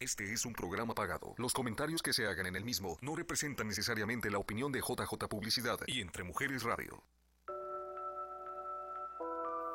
[0.00, 1.34] Este es un programa pagado.
[1.36, 5.28] Los comentarios que se hagan en el mismo no representan necesariamente la opinión de JJ
[5.28, 7.04] Publicidad y Entre Mujeres Radio.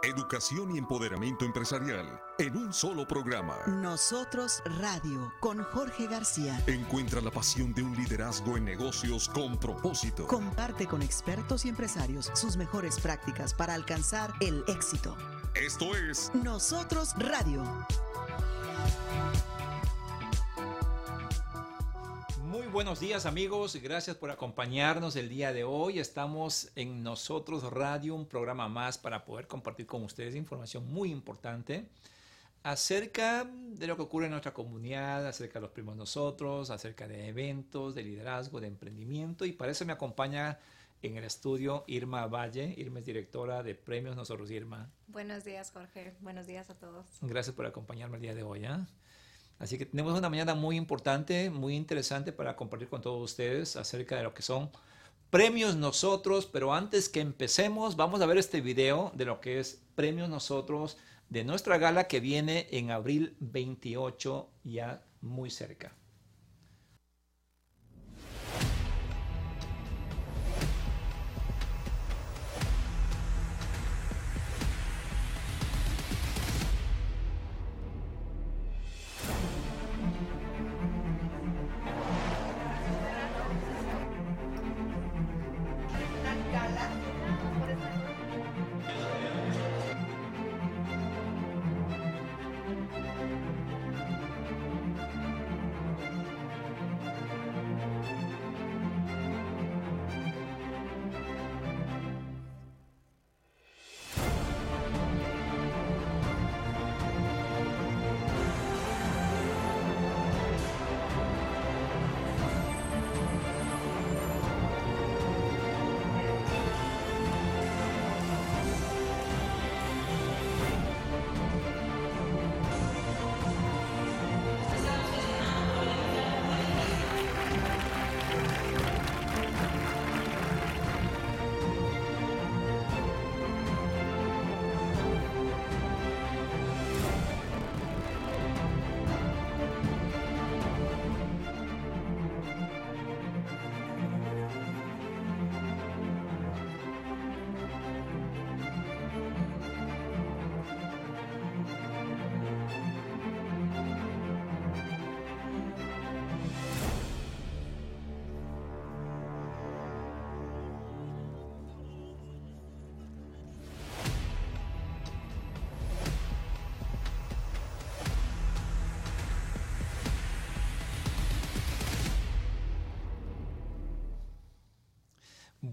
[0.01, 3.59] Educación y empoderamiento empresarial en un solo programa.
[3.67, 6.59] Nosotros Radio con Jorge García.
[6.65, 10.25] Encuentra la pasión de un liderazgo en negocios con propósito.
[10.25, 15.15] Comparte con expertos y empresarios sus mejores prácticas para alcanzar el éxito.
[15.53, 17.63] Esto es Nosotros Radio.
[22.75, 25.97] Buenos días amigos, gracias por acompañarnos el día de hoy.
[25.97, 31.87] Estamos en Nosotros Radio, un programa más para poder compartir con ustedes información muy importante
[32.63, 37.29] acerca de lo que ocurre en nuestra comunidad, acerca de los primos nosotros, acerca de
[37.29, 39.45] eventos, de liderazgo, de emprendimiento.
[39.45, 40.59] Y para eso me acompaña
[41.01, 42.73] en el estudio Irma Valle.
[42.75, 44.91] Irma es directora de Premios Nosotros Irma.
[45.07, 47.05] Buenos días Jorge, buenos días a todos.
[47.21, 48.65] Gracias por acompañarme el día de hoy.
[48.65, 48.85] ¿eh?
[49.59, 54.17] Así que tenemos una mañana muy importante, muy interesante para compartir con todos ustedes acerca
[54.17, 54.69] de lo que son
[55.29, 59.81] premios nosotros, pero antes que empecemos vamos a ver este video de lo que es
[59.95, 60.97] premios nosotros
[61.29, 65.93] de nuestra gala que viene en abril 28 ya muy cerca.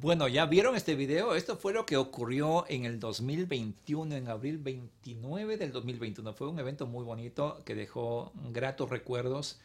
[0.02, 1.36] Bueno, ya vieron este video.
[1.36, 6.32] Esto fue lo que ocurrió en el 2021, en abril 29 del 2021.
[6.32, 9.60] Fue un evento muy bonito que dejó gratos recuerdos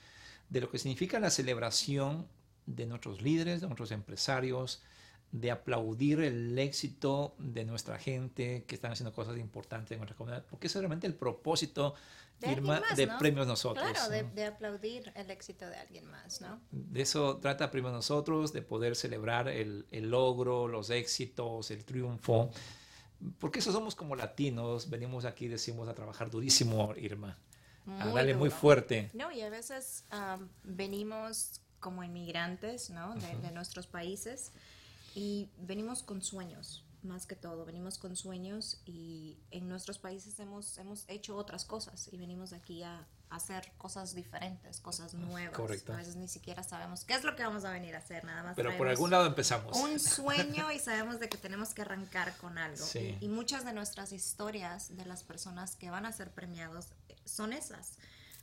[0.49, 2.27] de lo que significa la celebración
[2.67, 4.83] de nuestros líderes, de nuestros empresarios,
[5.31, 10.45] de aplaudir el éxito de nuestra gente que están haciendo cosas importantes en nuestra comunidad,
[10.51, 11.95] porque es realmente el propósito
[12.39, 13.17] De, más, de ¿no?
[13.17, 13.85] Premios Nosotros.
[13.89, 14.29] Claro, de, ¿no?
[14.33, 16.61] de aplaudir el éxito de alguien más, ¿no?
[16.71, 22.51] De eso trata Premios Nosotros, de poder celebrar el, el logro, los éxitos, el triunfo.
[23.39, 27.37] Porque eso somos como latinos, venimos aquí, decimos a trabajar durísimo, Irma.
[27.99, 29.09] A Muy muy fuerte.
[29.13, 30.03] No, y a veces
[30.63, 33.15] venimos como inmigrantes, ¿no?
[33.15, 34.51] De, de nuestros países
[35.15, 37.65] y venimos con sueños, más que todo.
[37.65, 42.83] Venimos con sueños y en nuestros países hemos, hemos hecho otras cosas y venimos aquí
[42.83, 45.55] a, a hacer cosas diferentes, cosas nuevas.
[45.55, 45.93] correcto.
[45.93, 48.43] A veces ni siquiera sabemos qué es lo que vamos a venir a hacer, nada
[48.43, 48.55] más.
[48.55, 49.75] Pero por algún lado empezamos.
[49.77, 52.85] un sueño y sabemos de que tenemos que arrancar con algo.
[52.85, 53.17] Sí.
[53.19, 57.53] Y, muchas de nuestras historias de las personas que van a ser premiados eh, son
[57.53, 57.97] esas.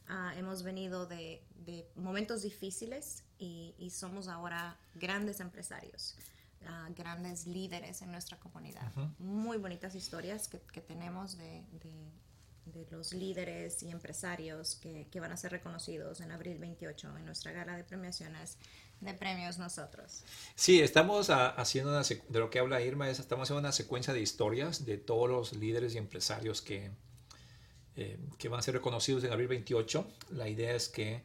[0.07, 6.15] Ah, hemos venido de, de momentos difíciles y, y somos ahora grandes empresarios,
[6.67, 8.91] ah, grandes líderes en nuestra comunidad.
[9.19, 12.13] Muy bonitas historias que, que tenemos de, de-
[12.67, 17.27] de los líderes y empresarios que, que van a ser reconocidos en abril 28 en
[17.27, 18.57] nuestra gala de premiaciones
[19.01, 20.25] de premios nosotros.
[20.55, 24.15] Sí, estamos ah, haciendo una de lo que habla Irma es estamos haciendo una secuencia
[24.15, 26.91] de historias de todos los líderes y empresarios que,
[27.97, 30.09] eh, que van a ser reconocidos en abril 28.
[30.31, 31.23] La idea es que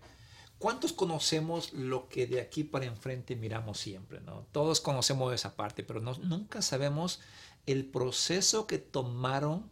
[0.59, 4.19] ¿cuántos conocemos lo que de aquí para enfrente miramos siempre?
[4.21, 4.45] ¿no?
[4.51, 7.19] Todos conocemos esa parte, pero no- nunca sabemos
[7.65, 9.69] el proceso que tomaron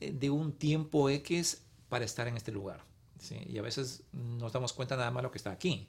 [0.00, 2.84] eh, de un tiempo X para estar en este lugar.
[3.20, 3.36] ¿sí?
[3.48, 5.88] Y a veces nos damos cuenta nada más lo que está aquí,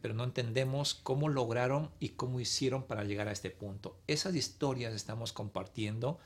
[0.00, 3.98] pero no entendemos cómo lograron y cómo hicieron para llegar a este punto.
[4.06, 6.18] Esas historias estamos compartiendo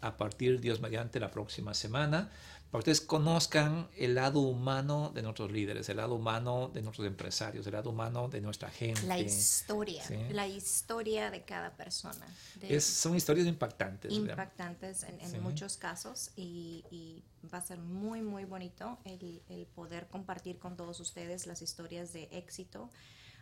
[0.00, 2.30] a partir, Dios mediante, la próxima semana
[2.72, 7.06] para que ustedes conozcan el lado humano de nuestros líderes, el lado humano de nuestros
[7.06, 9.02] empresarios, el lado humano de nuestra gente.
[9.02, 12.26] La historia, la historia de cada persona.
[12.80, 14.10] son historias impactantes.
[14.10, 17.22] Impactantes en, muchos casos y,
[17.52, 22.30] va a ser muy, muy bonito el, poder compartir con todos ustedes las historias de
[22.32, 22.90] éxito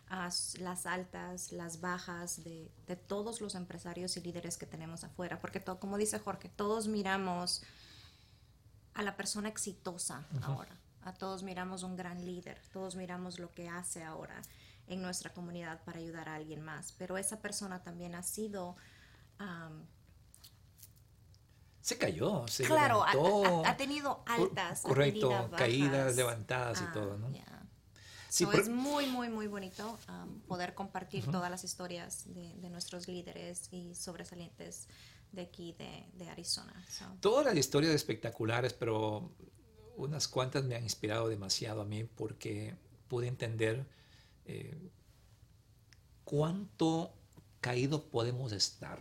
[0.09, 2.69] las altas, las bajas de,
[3.07, 5.41] todos los empresarios y líderes que tenemos afuera.
[5.41, 7.63] Porque todo, como dice Jorge, todos miramos
[8.95, 10.77] a la persona exitosa ahora.
[11.03, 14.43] A todos miramos un gran líder, todos miramos lo que hace ahora
[14.87, 16.93] en nuestra comunidad para ayudar a alguien más.
[16.99, 18.77] Pero esa persona también ha sido...
[21.81, 23.05] se cayó, se claro,
[23.65, 27.31] Ha, tenido altas, correcto, caídas, levantadas y ah, todo, ¿no?
[28.29, 29.99] Sí, es muy, muy, muy bonito
[30.47, 34.87] poder compartir todas las historias de, de, nuestros líderes y sobresalientes
[35.33, 36.85] de aquí, de, Arizona.
[37.21, 39.31] Todas las historias espectaculares, pero
[39.97, 42.75] unas cuantas me han inspirado demasiado a mí porque
[43.09, 43.87] pude entender
[44.47, 44.77] eh,
[46.25, 47.13] cuánto
[47.61, 48.99] caído podemos estar.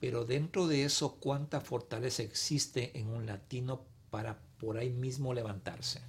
[0.00, 6.02] Pero dentro de eso, cuánta fortaleza existe en un latino para por ahí mismo levantarse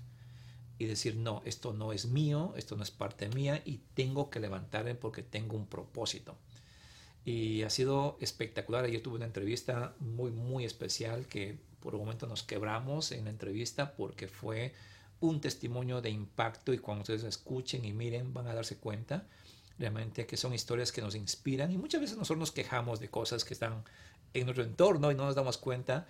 [0.78, 4.40] y decir, no, esto no es mío, esto no es parte mía y tengo que
[4.40, 6.36] levantarme porque tengo un propósito.
[7.26, 8.86] Y ha sido espectacular.
[8.86, 13.30] Ayer tuve una entrevista muy, muy especial que por un momento nos quebramos en la
[13.30, 14.74] entrevista porque fue
[15.20, 19.26] un testimonio de impacto y cuando ustedes escuchen y miren van a darse cuenta
[19.80, 23.44] realmente que son historias que nos inspiran y muchas veces nosotros nos quejamos de cosas
[23.44, 23.84] que están
[24.34, 26.08] en nuestro entorno y no nos damos cuenta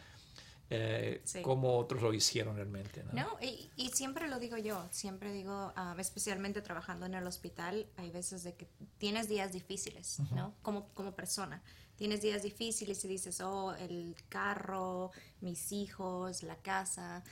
[0.69, 3.04] eh, como otros lo hicieron realmente.
[3.12, 8.12] No, y, siempre lo digo yo, siempre digo, ah, especialmente trabajando en el hospital, hay
[8.12, 8.68] veces de que
[8.98, 10.54] tienes días difíciles, ¿no?
[10.62, 11.62] Como, como persona.
[11.95, 15.12] Tienes días difíciles y dices, oh, el carro,
[15.42, 17.24] mis hijos, la casa,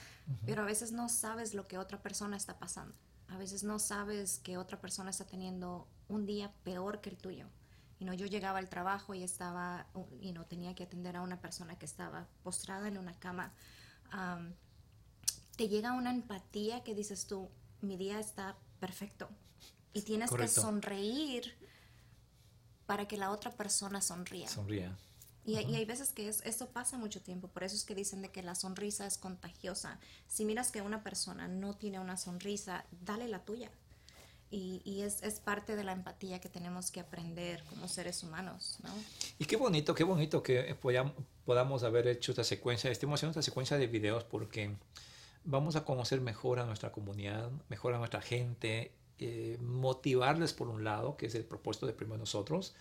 [0.45, 2.95] pero a veces no sabes lo que otra persona está pasando.
[3.27, 7.47] A veces no sabes que otra persona está teniendo un día peor que el tuyo
[8.01, 9.85] y yo llegaba al trabajo y estaba,
[10.21, 13.53] y no tenía que atender a una persona que estaba postrada en una cama.
[15.55, 17.49] te llega una empatía que dices tú,
[17.81, 19.29] mi día está perfecto.
[19.93, 21.53] Y tienes que sonreír
[22.87, 24.47] para que la otra persona sonría.
[24.47, 24.97] Sonría.
[25.43, 28.31] Y, hay veces que es, eso pasa mucho tiempo, por eso es que dicen de
[28.31, 29.99] que la sonrisa es contagiosa.
[30.27, 33.71] Si miras que una persona no tiene una sonrisa, dale la tuya
[34.51, 38.89] y, es, es, parte de la empatía que tenemos que aprender como seres humanos, ¿no?
[39.39, 40.75] Y qué bonito, qué bonito que
[41.45, 44.75] podamos haber hecho esta secuencia, estemos haciendo esta secuencia de videos porque
[45.45, 50.83] vamos a conocer mejor a nuestra comunidad, mejor a nuestra gente, eh, motivarles por un
[50.83, 52.75] lado, que es el propósito de primero nosotros,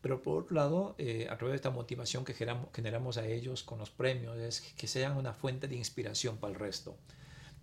[0.00, 3.64] pero por otro lado, eh, a través de esta motivación que generamos, generamos a ellos
[3.64, 6.96] con los premios, es que sean una fuente de inspiración para el resto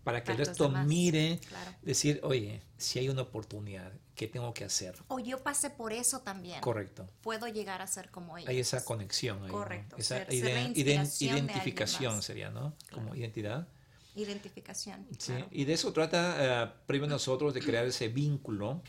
[0.03, 1.39] para que el resto mire,
[1.81, 4.95] decir, oye, si hay una oportunidad, ¿qué tengo que hacer?
[5.07, 6.59] O yo pasé por eso también.
[6.61, 7.09] Correcto.
[7.21, 8.49] Puedo llegar a ser como ellos.
[8.49, 9.43] Hay esa conexión.
[9.43, 9.95] Ahí, Correcto.
[9.97, 12.75] Esa identificación sería, ¿no?
[12.91, 13.67] Como identidad.
[14.15, 15.07] Identificación.
[15.17, 18.83] Sí, y de eso trata, uh, primero nosotros, de crear ese vínculo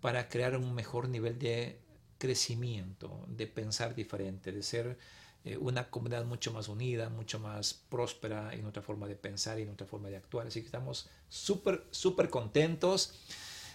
[0.00, 1.80] para crear un mejor nivel de
[2.16, 4.98] crecimiento, de pensar diferente, de ser
[5.44, 9.62] eh, una comunidad mucho más unida, mucho más próspera en nuestra forma de pensar y
[9.62, 10.46] en nuestra forma de actuar.
[10.46, 13.12] Así que estamos súper, súper contentos.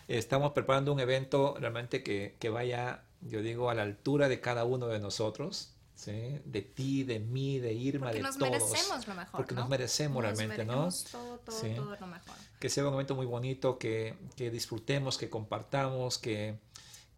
[0.07, 4.65] Estamos preparando un evento realmente que, que, vaya, yo digo, a la altura de cada
[4.65, 5.73] uno de nosotros.
[5.93, 6.39] ¿sí?
[6.43, 8.51] De ti, de mí, de Irma, Porque de nos todos.
[8.51, 9.31] merecemos lo mejor.
[9.38, 10.89] Porque nos merecemos realmente, ¿no?
[11.11, 12.35] Todo, todo, todo lo mejor.
[12.59, 16.57] Que sea un momento muy bonito, que, que disfrutemos, que compartamos, que,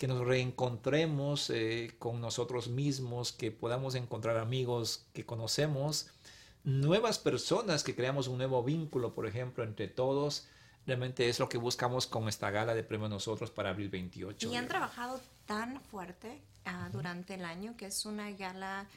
[0.02, 6.08] que nos reencontremos eh, con nosotros mismos, que podamos encontrar amigos que conocemos,
[6.64, 10.48] nuevas personas, que creamos un nuevo vínculo, por ejemplo, entre todos.
[10.88, 14.50] Realmente es lo que buscamos con esta gala de premio nosotros para abril 28.
[14.50, 18.88] Y han trabajado tan fuerte ah, durante el año que es una gala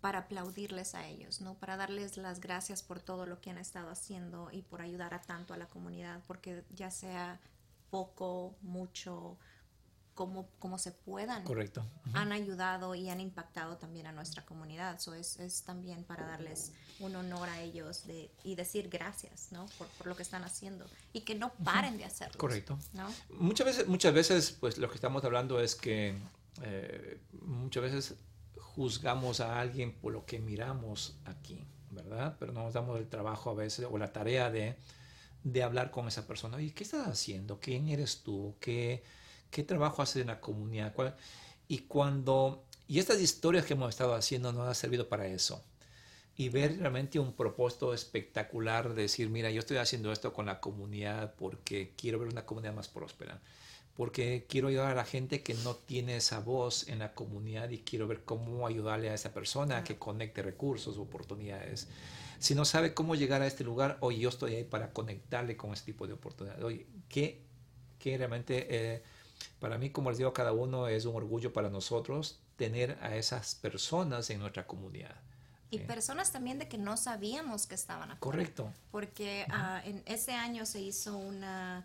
[0.00, 1.52] para aplaudirles a ellos, ¿no?
[1.52, 5.20] Para darles las gracias por todo lo que han estado haciendo y por ayudar a
[5.20, 7.38] tanto a la comunidad, porque ya sea
[7.90, 9.36] poco, mucho,
[10.58, 11.44] como, se puedan.
[11.44, 11.84] Correcto.
[12.12, 14.96] Han ayudado y han impactado también a nuestra comunidad.
[14.96, 19.66] Eso es, es, también para darles un honor a ellos de, y decir gracias, ¿no?
[19.78, 22.36] Por, por lo que están haciendo y que no paren de hacerlo.
[22.36, 22.78] Correcto.
[23.30, 26.14] Muchas veces, muchas veces, pues lo que estamos hablando es que
[26.62, 28.14] eh, muchas veces
[28.58, 32.36] juzgamos a alguien por lo que miramos aquí, ¿verdad?
[32.38, 34.76] Pero no nos damos el trabajo a veces o la tarea de
[35.42, 36.56] de hablar con esa persona.
[36.56, 37.60] Oye, ¿qué estás haciendo?
[37.60, 38.56] ¿Quién eres tú?
[38.60, 39.02] ¿Qué,
[39.50, 40.94] qué trabajo haces en la comunidad?
[41.68, 42.64] Y cuando...
[42.86, 45.62] Y estas historias que hemos estado haciendo nos han servido para eso.
[46.36, 50.60] Y ver realmente un propósito espectacular de decir, mira, yo estoy haciendo esto con la
[50.60, 53.40] comunidad porque quiero ver una comunidad más próspera.
[53.96, 57.78] Porque quiero ayudar a la gente que no tiene esa voz en la comunidad y
[57.78, 61.86] quiero ver cómo ayudarle a esa persona a que conecte recursos, oportunidades
[62.40, 65.74] si no sabe cómo llegar a este lugar, hoy yo estoy ahí para conectarle con
[65.74, 66.64] este tipo de oportunidades.
[66.64, 67.42] Oye, que,
[67.98, 69.02] que realmente eh,
[69.58, 73.16] para mí, como les digo a cada uno, es un orgullo para nosotros tener a
[73.16, 75.16] esas personas en nuestra comunidad.
[75.72, 78.20] Y personas también de que no sabíamos que estaban aquí.
[78.20, 78.72] Correcto.
[78.90, 81.84] Porque uh, en ese año se hizo una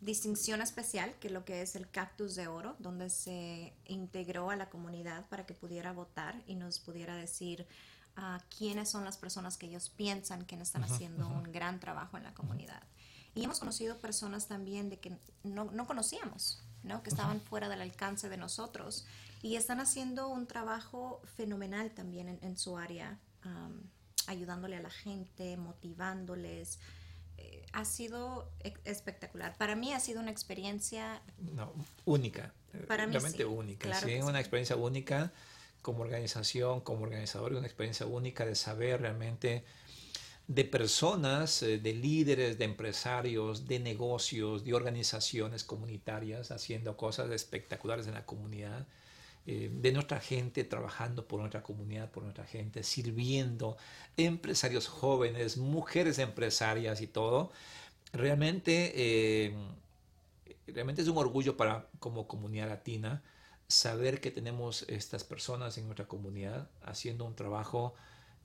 [0.00, 4.68] distinción especial, que lo que es el cactus de oro, donde se integró a la
[4.68, 7.66] comunidad para que pudiera votar y nos pudiera decir
[8.58, 12.34] quiénes son las personas que ellos piensan que están haciendo un gran trabajo en la
[12.34, 12.82] comunidad.
[13.34, 17.02] Y hemos conocido personas también de que no, no conocíamos, ¿no?
[17.02, 19.06] que estaban fuera del alcance de nosotros
[19.42, 23.18] y están haciendo un trabajo fenomenal también en, su área,
[24.26, 26.78] ayudándole a la gente, motivándoles.
[27.38, 28.50] Eh, ha sido
[28.84, 29.56] espectacular.
[29.56, 31.22] Para mí ha sido una experiencia
[32.04, 32.52] única,
[32.86, 33.94] para realmente única.
[33.94, 35.32] sí, una experiencia única
[35.80, 39.64] como organización, como organizador, una experiencia única de saber realmente
[40.50, 48.08] de personas, eh, de líderes, de empresarios, de negocios, de organizaciones comunitarias haciendo cosas espectaculares
[48.08, 48.88] en la comunidad,
[49.46, 53.76] eh, de nuestra gente trabajando por nuestra comunidad, por nuestra gente, sirviendo,
[54.16, 57.52] empresarios jóvenes, mujeres empresarias y todo.
[58.12, 59.54] Realmente, eh,
[60.66, 63.22] realmente es un orgullo para como comunidad latina
[63.68, 67.94] saber que tenemos estas personas en nuestra comunidad haciendo un trabajo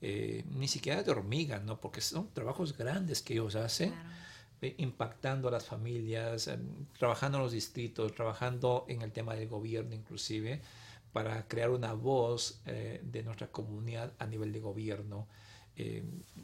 [0.02, 1.80] eh, ni siquiera de hormiga, ¿no?
[1.80, 3.94] porque son trabajos grandes que ellos hacen,
[4.60, 9.48] eh, impactando a las familias, em, trabajando en los distritos, trabajando en el tema del
[9.48, 10.60] gobierno inclusive,
[11.12, 15.28] para crear una voz eh, de nuestra comunidad a nivel de gobierno.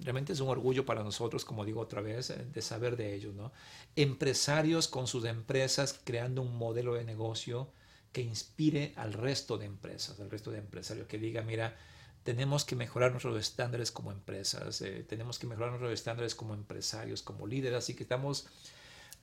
[0.02, 3.35] realmente es un orgullo para nosotros, como digo otra vez, de saber de ellos.
[3.35, 3.50] ¿no?
[3.97, 7.71] Empresarios con sus empresas creando un modelo de negocio
[8.12, 11.76] que inspire al resto de empresas, al resto de empresarios, que diga, mira,
[12.25, 17.23] tenemos que mejorar nuestros estándares como empresas, eh, tenemos que mejorar nuestros estándares como empresarios,
[17.23, 18.47] como líderes, así que estamos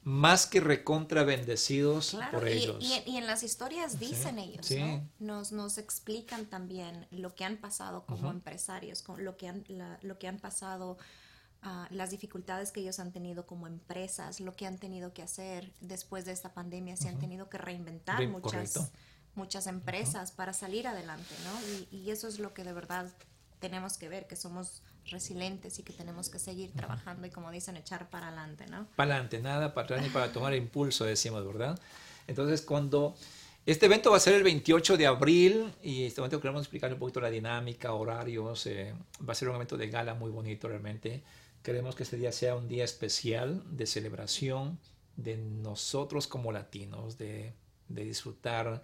[0.04, 2.78] más que recontra bendecidos por ellos.
[2.80, 5.08] Y, en las historias dicen ellos, ¿no?
[5.20, 9.66] Nos, nos explican también lo que han pasado como empresarios, con lo, que han,
[10.02, 10.98] lo que han pasado
[11.90, 16.26] las dificultades que ellos han tenido como empresas, lo que han tenido que hacer después
[16.26, 18.92] de esta pandemia, se han tenido que reinventar muchas,
[19.40, 21.98] muchas empresas para salir adelante, ¿no?
[21.98, 23.12] Y, eso es lo que de verdad
[23.60, 27.76] tenemos que ver, que somos resilientes y que tenemos que seguir trabajando y como dicen,
[27.78, 28.88] echar para adelante, ¿no?
[28.96, 31.80] Para adelante, nada para atrás ni para tomar impulso, decimos, ¿verdad?
[32.28, 33.16] Entonces, cuando...
[33.66, 36.98] Este evento va a ser el 28 de abril y este momento queremos explicar un
[36.98, 38.66] poquito la dinámica, horarios.
[38.66, 38.96] Eh,
[39.28, 41.22] va a ser un evento de gala muy bonito realmente.
[41.62, 44.80] Queremos que este día sea un día especial de celebración
[45.24, 47.54] de nosotros como latinos, de,
[47.88, 48.82] disfrutar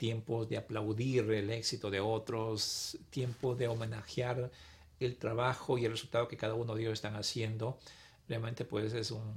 [0.00, 4.50] tiempos de aplaudir el éxito de otros, tiempo de homenajear
[4.98, 7.78] el trabajo y el resultado que cada uno de ellos están haciendo.
[8.26, 9.36] Realmente pues es un,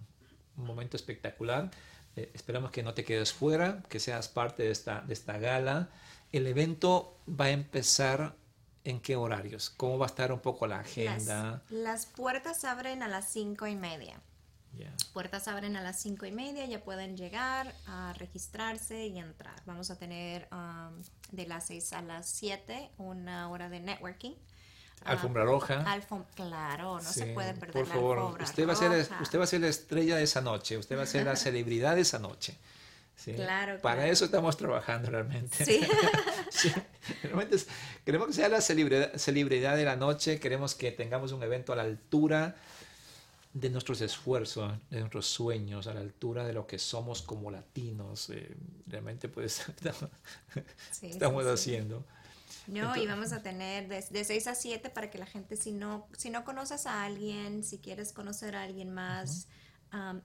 [0.56, 1.70] momento espectacular.
[2.16, 5.90] Eh, esperamos que no te quedes fuera, que seas parte de esta, de esta gala.
[6.32, 8.34] El evento va a empezar
[8.86, 9.70] ¿En qué horarios?
[9.70, 11.64] ¿Cómo va a estar un poco la agenda?
[11.70, 14.20] Las, puertas abren a las cinco y media.
[15.14, 19.62] Puertas abren a las cinco y media, ya pueden llegar a registrarse y entrar.
[19.66, 21.02] Vamos a tener um,
[21.32, 24.34] de las seis a las siete una hora de networking.
[25.06, 25.84] Alfombra roja.
[26.34, 29.44] claro, no se puede perder Por favor, la alfombra usted va, a ser, usted va
[29.44, 32.20] a ser la estrella de esa noche, usted va a ser la celebridad de esa
[32.20, 32.58] noche.
[33.36, 35.64] Claro, Para eso estamos trabajando realmente.
[35.64, 35.82] Sí.
[38.06, 41.84] queremos que sea la celebridad, de la noche, queremos que tengamos un evento a la
[41.84, 42.56] altura
[43.54, 48.30] de nuestros esfuerzos, de nuestros sueños, a la altura de lo que somos como latinos.
[48.30, 48.56] Eh,
[48.88, 49.66] realmente pues
[51.02, 52.06] estamos haciendo.
[52.68, 55.72] No, y vamos a tener de, de 6 a 7 para que la gente, si
[55.72, 59.48] no, si no conoces a alguien, si quieres conocer a alguien más,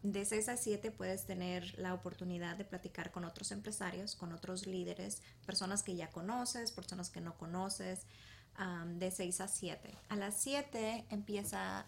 [0.03, 4.67] de 6 a 7 puedes tener la oportunidad de platicar con otros empresarios, con otros
[4.67, 8.07] líderes, personas que ya conoces, personas que no conoces,
[8.87, 9.95] de 6 a 7.
[10.09, 11.87] A las 7 empieza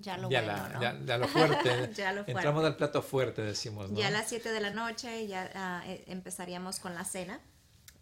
[0.00, 1.90] ya lo ya bueno, ya, lo fuerte.
[2.26, 3.90] Entramos al plato fuerte, decimos.
[3.92, 7.40] Ya a las 7 de la noche ya eh, empezaríamos con la cena.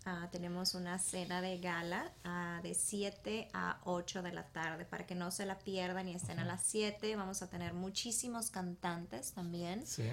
[0.05, 5.07] ah, tenemos una cena de gala ah, de 7 a 8 de la tarde para
[5.07, 7.17] que no se la pierdan y estén a las 7.
[7.17, 9.87] Vamos a tener muchísimos cantantes también.
[9.87, 10.05] Sí.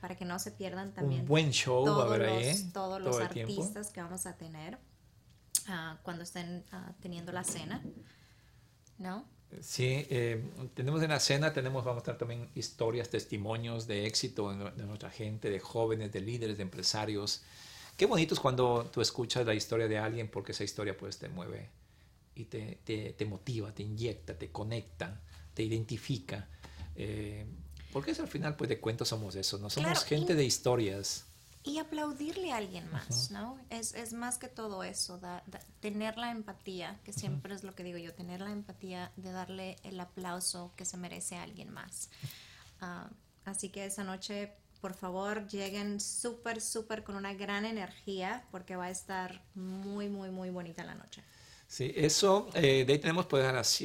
[0.00, 2.48] para que no se pierdan también Un buen show va a todos haber los, ahí.
[2.48, 2.70] ¿eh?
[2.72, 3.52] todos todo los el tiempo.
[3.52, 4.78] artistas que vamos a tener
[5.68, 7.82] ah, cuando estén ah, teniendo la cena.
[8.98, 9.24] ¿No?
[9.60, 10.42] Sí, eh,
[10.74, 15.10] tenemos en la cena, tenemos, vamos a estar también historias, testimonios de éxito de, nuestra
[15.10, 17.42] gente, de jóvenes, de líderes, de empresarios.
[17.96, 21.28] Qué bonito es cuando tú escuchas la historia de alguien porque esa historia pues te
[21.28, 21.70] mueve
[22.34, 25.20] y te, te, te motiva, te inyecta, te conecta,
[25.54, 26.48] te identifica.
[26.96, 27.46] Eh,
[27.92, 31.25] porque eso al final pues de cuentos somos eso, no somos Claro, gente de historias.
[31.66, 33.58] Y aplaudirle a alguien más, ¿no?
[33.70, 37.74] Es, es más que todo eso, da- da- tener la empatía, que siempre es lo
[37.74, 41.70] que digo yo, tener la empatía de darle el aplauso que se merece a alguien
[41.72, 42.08] más.
[42.80, 43.10] Ah,
[43.44, 48.84] así que esa noche, por favor, lleguen súper, súper con una gran energía, porque va
[48.84, 51.24] a estar muy, muy, muy bonita la noche.
[51.66, 53.82] Sí, eso, eh, de ahí tenemos pues a las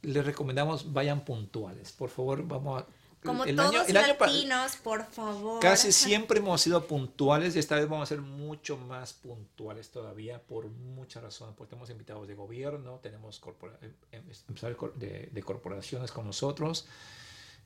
[0.00, 1.92] Les recomendamos vayan puntuales.
[1.92, 2.86] Por favor, vamos a...
[3.24, 5.60] Como el todos año- el año latinos, por favor.
[5.60, 10.40] Casi siempre hemos sido puntuales y esta vez vamos a ser mucho más puntuales todavía
[10.40, 11.54] por muchas razones.
[11.56, 13.40] Porque tenemos invitados de gobierno, tenemos
[13.82, 16.86] em- em- empresarios de, de corporaciones con nosotros.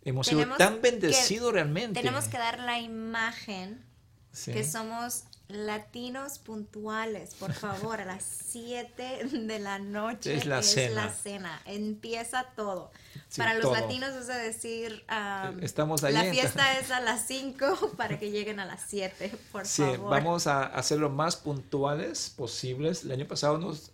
[0.04, 2.00] Hemos sido Tenemos tan que- bendecidos realmente.
[2.00, 3.84] Tenemos que dar la imagen
[4.32, 4.52] Sí.
[4.52, 11.06] que somos latinos puntuales, por favor, a las 7 de la noche Es la cena.
[11.06, 12.90] la cena, empieza todo.
[13.28, 13.74] Sí, para los todo.
[13.74, 18.30] latinos es de decir, um, Estamos ahí la fiesta es a las 5 para que
[18.30, 20.10] lleguen a las 7, por Sí, favor.
[20.10, 23.04] vamos a hacer lo más puntuales posibles.
[23.04, 23.92] El año pasado nos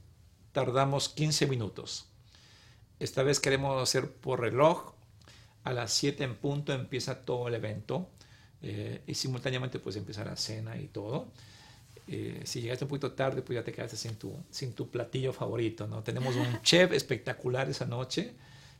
[0.53, 2.07] tardamos 15 minutos.
[3.01, 4.93] Esta vez queremos hacer por reloj.
[5.65, 8.09] A las 7 en punto empieza todo el evento.
[8.63, 11.29] Eh, y simultáneamente pues empieza la cena y todo.
[12.07, 15.33] Eh, si llegaste un poquito tarde, pues ya te quedaste sin tu, sin tu platillo
[15.33, 16.03] favorito, ¿no?
[16.03, 18.35] Tenemos un chef espectacular esa noche.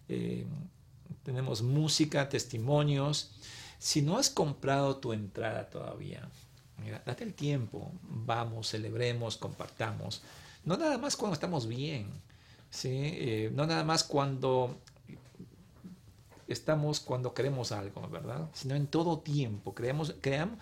[0.09, 0.47] eh,
[1.23, 3.31] tenemos música, testimonios.
[3.79, 6.27] Si no has comprado tu entrada todavía,
[6.83, 10.23] mira, date el tiempo, vamos, celebremos, compartamos.
[10.65, 12.11] No nada más cuando estamos bien,
[12.71, 12.89] ¿sí?
[12.93, 14.81] Eh, no nada más cuando
[16.49, 18.49] estamos cuando queremos algo, ¿verdad?
[18.55, 19.75] Sino en todo tiempo.
[19.75, 20.59] Creamos, creamos,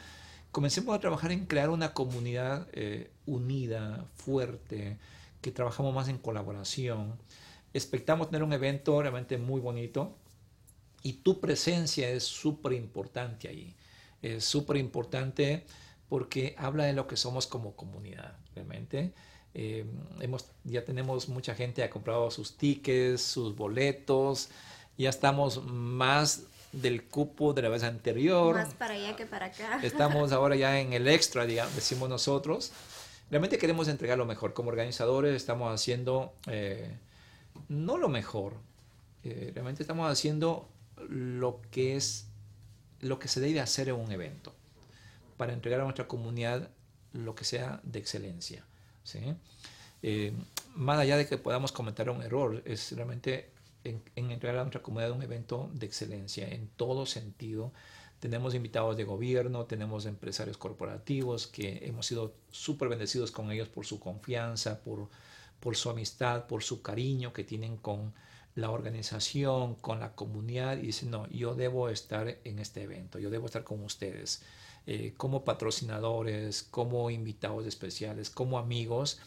[0.51, 4.99] comencemos a trabajar en crear una comunidad eh, unida, fuerte,
[5.40, 7.16] que trabajamos más en colaboración.
[7.72, 10.16] Expectamos tener un evento realmente muy bonito
[11.03, 13.77] y tu presencia es súper importante ahí.
[14.22, 15.64] Es súper importante
[16.09, 19.12] porque habla de lo que somos como comunidad, realmente.
[19.55, 19.87] Eh,
[20.20, 24.51] hemos, ya tenemos mucha gente ha comprado sus tickets, sus boletos,
[24.98, 28.54] ya estamos más del cupo de la vez anterior.
[28.54, 29.80] Más para allá que para acá.
[29.82, 32.72] Estamos ahora ya en el extra, digamos, decimos nosotros.
[33.30, 34.52] Realmente queremos entregar lo mejor.
[34.52, 36.96] Como organizadores estamos haciendo, eh,
[37.68, 38.54] no lo mejor,
[39.24, 40.68] eh, realmente estamos haciendo
[41.09, 42.26] lo que es,
[43.00, 44.54] lo que se debe hacer en un evento,
[45.37, 46.70] para entregar a nuestra comunidad
[47.12, 48.64] lo que sea de excelencia.
[49.02, 49.35] ¿sí?
[50.02, 50.32] Eh,
[50.74, 53.50] más allá de que podamos comentar un error, es realmente
[53.87, 57.72] en, en a nuestra comunidad un evento de excelencia en todo sentido.
[58.20, 63.85] Tenemos invitados de gobierno, tenemos empresarios corporativos que hemos sido súper bendecidos con ellos por
[63.85, 65.09] su confianza, por,
[65.61, 68.14] por su amistad, por su cariño que tienen con
[68.55, 73.29] la organización, con la comunidad y dicen, no, yo debo estar en este evento, yo
[73.29, 74.42] debo estar con ustedes,
[74.87, 79.20] eh, como patrocinadores, como invitados especiales, como amigos.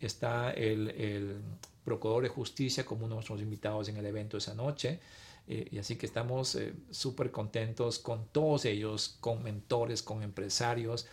[0.00, 1.42] Está el, el
[1.90, 5.00] Procurador de Justicia como uno de nuestros invitados en el evento esa noche.
[5.48, 11.08] Eh, y así que estamos eh, súper contentos con todos ellos, con mentores, con empresarios,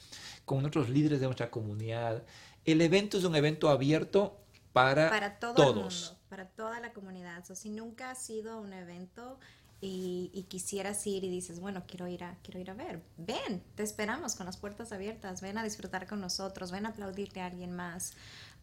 [0.45, 2.21] con otros líderes de nuestra comunidad.
[2.63, 4.37] El evento es un evento abierto
[4.73, 5.69] para, para todo todos.
[5.69, 5.75] el
[6.11, 7.43] mundo, para toda la comunidad.
[7.45, 9.39] So, si nunca has ido a un evento
[9.81, 13.63] y, y, quisieras ir y dices, bueno, quiero ir, a, quiero ir a ver, ven,
[13.73, 17.47] te esperamos con las puertas abiertas, ven a disfrutar con nosotros, ven a aplaudirte a
[17.47, 18.13] alguien más,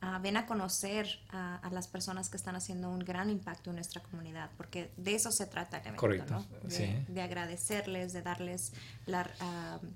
[0.05, 3.77] uh, ven a conocer a, a, las personas que están haciendo un gran impacto en
[3.77, 6.47] nuestra comunidad, porque de eso se trata el evento, Correcto, ¿no?
[6.69, 7.05] de, sí.
[7.09, 8.73] de, agradecerles, de darles
[9.07, 9.31] la...
[9.41, 9.87] Uh,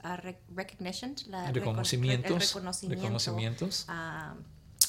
[0.00, 3.84] a recognition, la reconocimientos, el reconocimiento reconocimientos.
[3.88, 4.36] A,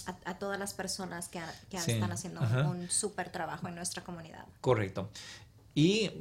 [0.06, 2.68] a, a, todas las personas que, que sí, están haciendo ajá.
[2.70, 4.46] un súper trabajo en nuestra comunidad.
[4.62, 5.10] Correcto.
[5.74, 6.12] Y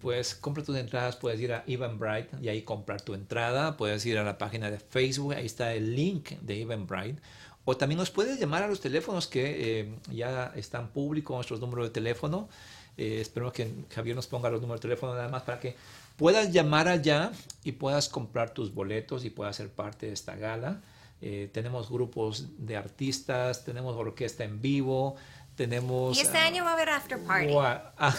[0.00, 4.18] pues compra tus entradas, puedes ir a Eventbrite y ahí comprar tu entrada, puedes ir
[4.18, 7.20] a la página de Facebook, ahí está el link de Eventbrite.
[7.64, 11.86] O también nos puedes llamar a los teléfonos que eh, ya están públicos, nuestros números
[11.86, 12.48] de teléfono.
[12.96, 15.76] Eh, espero que Javier nos ponga los números de teléfono nada más para que
[16.16, 17.32] puedas llamar allá
[17.64, 20.80] y puedas comprar tus boletos y puedas ser parte de esta gala.
[21.22, 25.16] Eh, tenemos grupos de artistas, tenemos orquesta en vivo,
[25.56, 26.18] tenemos...
[26.18, 27.54] Y este ah, año va a haber after party.
[27.56, 28.14] ah,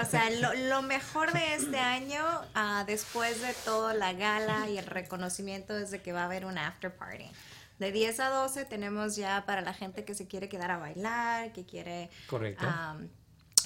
[0.00, 4.78] O sea, lo, lo mejor de este año, ah, después de toda la gala y
[4.78, 7.30] el reconocimiento, es de que va a haber un after party.
[7.78, 11.52] De 10 a 12 tenemos ya para la gente que se quiere quedar a bailar,
[11.52, 12.10] que quiere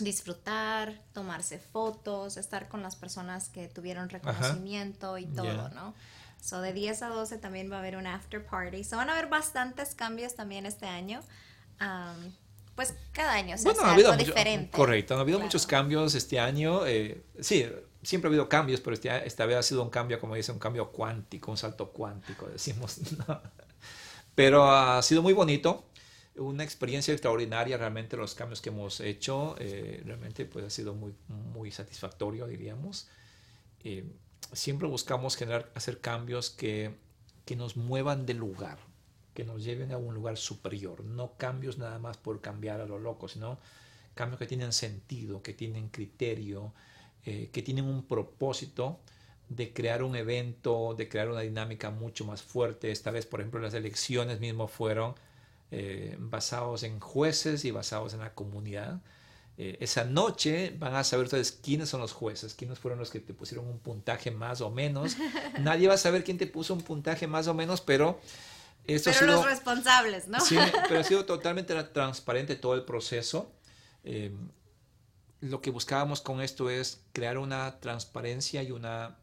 [0.01, 5.69] disfrutar, tomarse fotos, estar con las personas que tuvieron reconocimiento y todo, Ya.
[5.71, 5.95] ¿no?
[6.41, 8.85] So, de 10 a 12 también va a haber un after party.
[8.85, 11.21] So, van a haber bastantes cambios también este año.
[12.75, 14.71] Pues cada año se Bueno, hace ha habido algo mucho- diferente.
[14.77, 15.47] correcto, ha habido Claro.
[15.47, 16.87] muchos cambios este año.
[16.87, 17.67] eh, sí,
[18.03, 20.59] siempre ha habido cambios, pero este- esta vez ha sido un cambio, como dice, un
[20.59, 22.99] cambio cuántico, un salto cuántico, decimos.
[23.29, 23.41] ¿no?
[24.37, 25.87] Pero ha sido muy bonito,
[26.37, 31.15] una experiencia extraordinaria realmente los cambios que hemos hecho, eh, realmente pues ha sido muy,
[31.29, 33.09] muy satisfactorio, diríamos.
[33.83, 34.05] Eh,
[34.53, 36.95] siempre buscamos generar, hacer cambios que,
[37.47, 38.79] que nos muevan del lugar,
[39.33, 42.99] que nos lleven a un lugar superior, no cambios nada más por cambiar a lo
[42.99, 43.59] loco, sino
[44.15, 46.75] cambios que tienen sentido, que tienen criterio,
[47.25, 49.01] eh, que tienen un propósito
[49.49, 52.91] de crear un evento, de crear una dinámica mucho más fuerte.
[52.91, 55.15] Esta vez, por ejemplo, las elecciones mismo fueron
[55.71, 59.01] eh, basados en jueces y basados en la comunidad.
[59.59, 63.21] Eh, esa noche van a saber ustedes quiénes son los jueces, quiénes fueron los que
[63.21, 65.17] te pusieron un puntaje más o menos.
[65.61, 68.21] Nadie va a saber quién te puso un puntaje más o menos, pero
[68.87, 70.41] esto Pero ha sido, los responsables, ¿no?
[70.41, 70.57] Sí,
[70.89, 73.51] pero ha sido totalmente tra- transparente todo el proceso.
[74.05, 74.31] Eh,
[75.41, 79.17] lo que buscábamos con esto es crear una transparencia y una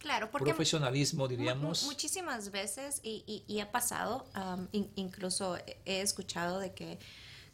[0.00, 1.84] Claro, porque profesionalismo, diríamos.
[1.84, 6.98] muchísimas veces, y, y- y ha pasado, um, in- incluso he- escuchado de que,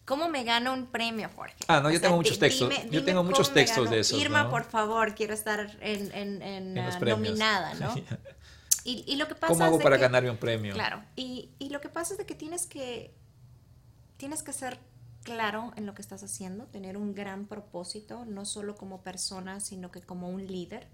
[0.04, 1.56] ¿cómo me gano un premio, Jorge?
[1.68, 2.70] Ah, no, O yo sea, tengo muchos textos.
[2.70, 4.50] dime- Yo tengo muchos textos de esos, Irma, ¿no?
[4.50, 7.18] por favor, quiero estar en, en- en, En premios.
[7.18, 7.94] nominada, ¿no?
[8.85, 10.72] Y, y lo que pasa ¿Cómo hago es de para que- ganarme un premio?
[10.72, 13.12] Claro, y, y lo que pasa es de que tienes que
[14.16, 14.78] tienes que ser
[15.24, 19.90] claro en lo que estás haciendo, tener un gran propósito, no solo como persona, sino
[19.90, 20.87] que como un líder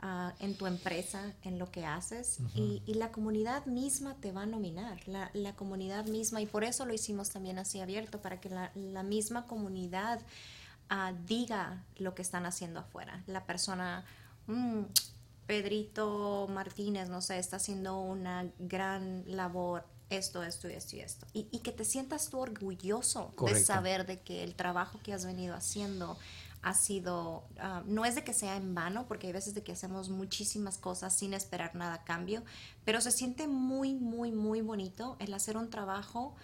[0.00, 4.42] ah, en tu empresa, en lo que haces, y, y la comunidad misma te va
[4.42, 8.40] a nominar, la, la comunidad misma, y por eso lo hicimos también así abierto, para
[8.40, 10.20] que la, la misma comunidad
[10.88, 13.22] ah, diga lo que están haciendo afuera.
[13.26, 14.04] La persona,
[14.46, 14.82] "Mm,
[15.46, 21.26] Pedrito Martínez, no sé, está haciendo una gran labor, esto, esto y esto y esto.
[21.32, 23.64] Y, y que te sientas tú orgulloso de Correcto.
[23.66, 26.16] saber de que el trabajo que has venido haciendo
[26.62, 29.72] ha sido, ah, no es de que sea en vano, porque hay veces de que
[29.72, 32.42] hacemos muchísimas cosas sin esperar nada a cambio,
[32.84, 36.34] pero se siente muy, muy, muy bonito el hacer un trabajo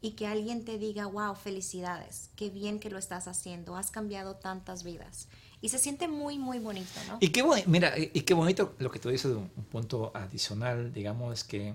[0.00, 4.36] y que alguien te diga, wow, felicidades, qué bien que lo estás haciendo, has cambiado
[4.36, 5.28] tantas vidas.
[5.60, 7.18] Y se siente muy, muy bonito, ¿no?
[7.20, 11.32] Y qué, mira, y qué bonito lo que tú dices, un, un punto adicional, digamos,
[11.32, 11.74] es que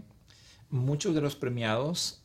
[0.69, 2.21] muchos de los premiados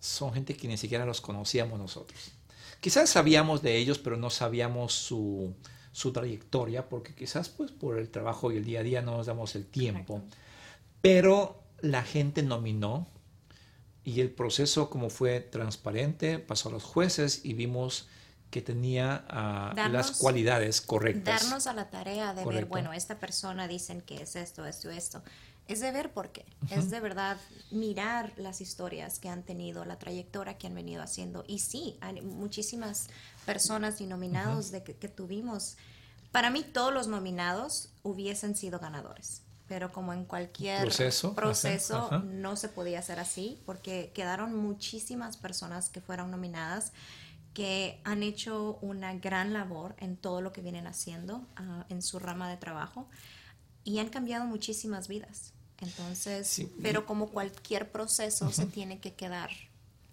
[0.00, 2.32] son gente que ni siquiera los conocíamos nosotros.
[2.80, 5.54] Quizás sabíamos de ellos, pero no sabíamos su,
[5.92, 9.26] su trayectoria, porque quizás pues por el trabajo y el día a día no nos
[9.26, 10.22] damos el tiempo.
[11.00, 13.08] Pero la gente nominó
[14.04, 18.08] y el proceso como fue transparente, pasó a los jueces y vimos
[18.50, 21.42] que tenía ah, las cualidades correctas.
[21.42, 25.22] Darnos a la tarea de ver, bueno, esta persona dicen que es esto, esto, esto.
[25.68, 26.46] Es de ver por qué.
[26.70, 27.36] Es de verdad
[27.70, 31.44] mirar las historias que han tenido, la trayectoria que han venido haciendo.
[31.46, 33.08] Y sí, hay muchísimas
[33.44, 35.76] personas y nominados de que, que tuvimos.
[36.32, 39.42] Para mí, todos los nominados hubiesen sido ganadores.
[39.68, 40.80] Pero como en cualquier
[41.34, 46.92] Proceso, no se podía hacer así porque quedaron muchísimas personas que fueron nominadas
[47.52, 52.18] que han hecho una gran labor en todo lo que vienen haciendo ah, en su
[52.18, 53.08] rama de trabajo
[53.84, 55.52] y han cambiado muchísimas vidas.
[55.80, 56.72] Entonces, Sí.
[56.82, 59.50] pero como cualquier proceso se tiene que quedar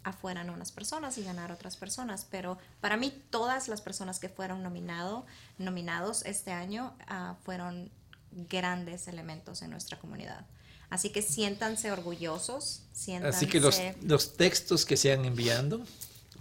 [0.04, 2.28] afuera en unas personas y ganar otras personas.
[2.30, 5.26] Pero para mí todas las personas que fueron nominado,
[5.58, 7.90] nominados este año ah, fueron
[8.32, 10.46] grandes elementos en nuestra comunidad.
[10.90, 13.38] Así que siéntanse orgullosos, siéntanse...
[13.38, 15.84] Así que los, los textos que se han enviando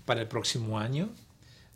[0.04, 1.10] para el próximo año,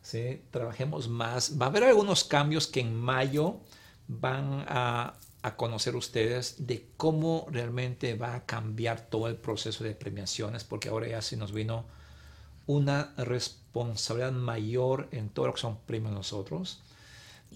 [0.02, 0.42] ¿sí?
[0.50, 1.58] trabajemos más.
[1.58, 3.60] Va a haber algunos cambios que en mayo
[4.06, 5.14] van a,
[5.48, 10.88] a conocer ustedes de cómo realmente va a cambiar todo el proceso de premiaciones, porque
[10.88, 11.86] ahora ya se nos vino
[12.66, 16.80] una responsabilidad mayor en todo lo que son premios nosotros.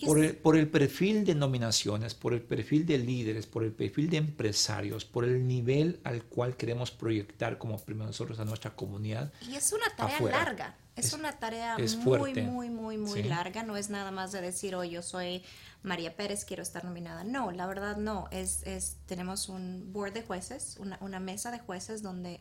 [0.06, 4.08] Por el, por el, perfil de nominaciones, por el perfil de líderes, por el perfil
[4.08, 9.30] de empresarios, por el nivel al cual queremos proyectar como primero nosotros a nuestra comunidad.
[9.46, 13.62] Y es una tarea larga, es, una tarea muy, muy, muy, muy larga.
[13.62, 15.42] No es nada más de decir, oh, yo soy
[15.82, 17.24] María Pérez, quiero estar nominada.
[17.24, 18.28] No, la verdad no.
[18.30, 22.40] Es, es tenemos un board de jueces, una, una mesa de jueces donde,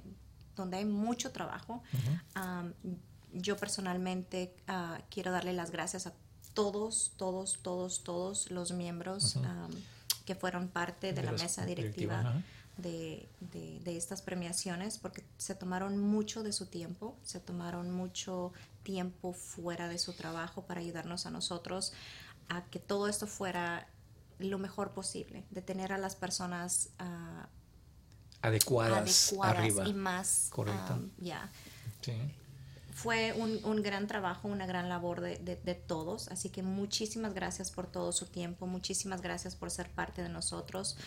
[0.56, 1.84] donde hay mucho trabajo.
[3.34, 6.14] yo personalmente uh, quiero darle las gracias a
[6.54, 9.38] todos, todos, todos, todos los miembros
[10.26, 12.44] que fueron parte de, la mesa directiva.
[12.82, 19.34] De, de, estas premiaciones porque se tomaron mucho de su tiempo, se tomaron mucho tiempo
[19.34, 21.94] fuera de su trabajo para ayudarnos a nosotros
[22.50, 23.88] a que todo esto fuera
[24.40, 27.46] lo mejor posible, de tener a las personas uh,
[28.42, 29.88] adecuadas, arriba.
[29.88, 30.48] y más.
[30.52, 31.00] Correcto.
[31.18, 31.50] ya.
[32.02, 32.14] Sí
[32.94, 37.72] fue un, un, gran trabajo, una gran labor de, de, todos, así que muchísimas gracias
[37.72, 40.98] por todo su tiempo, muchísimas gracias por ser parte de nosotros.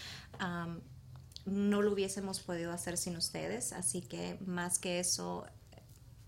[1.46, 5.46] No lo hubiésemos podido hacer sin ustedes, así que más que eso,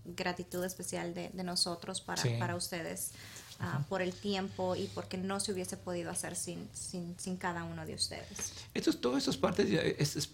[0.05, 3.11] gratitud especial de, de nosotros para, para ustedes.
[3.59, 7.63] Ah, por el tiempo y porque no se hubiese podido hacer sin, sin, sin cada
[7.63, 8.53] uno de ustedes.
[8.71, 10.29] Esto, todo esto es parte, de, es,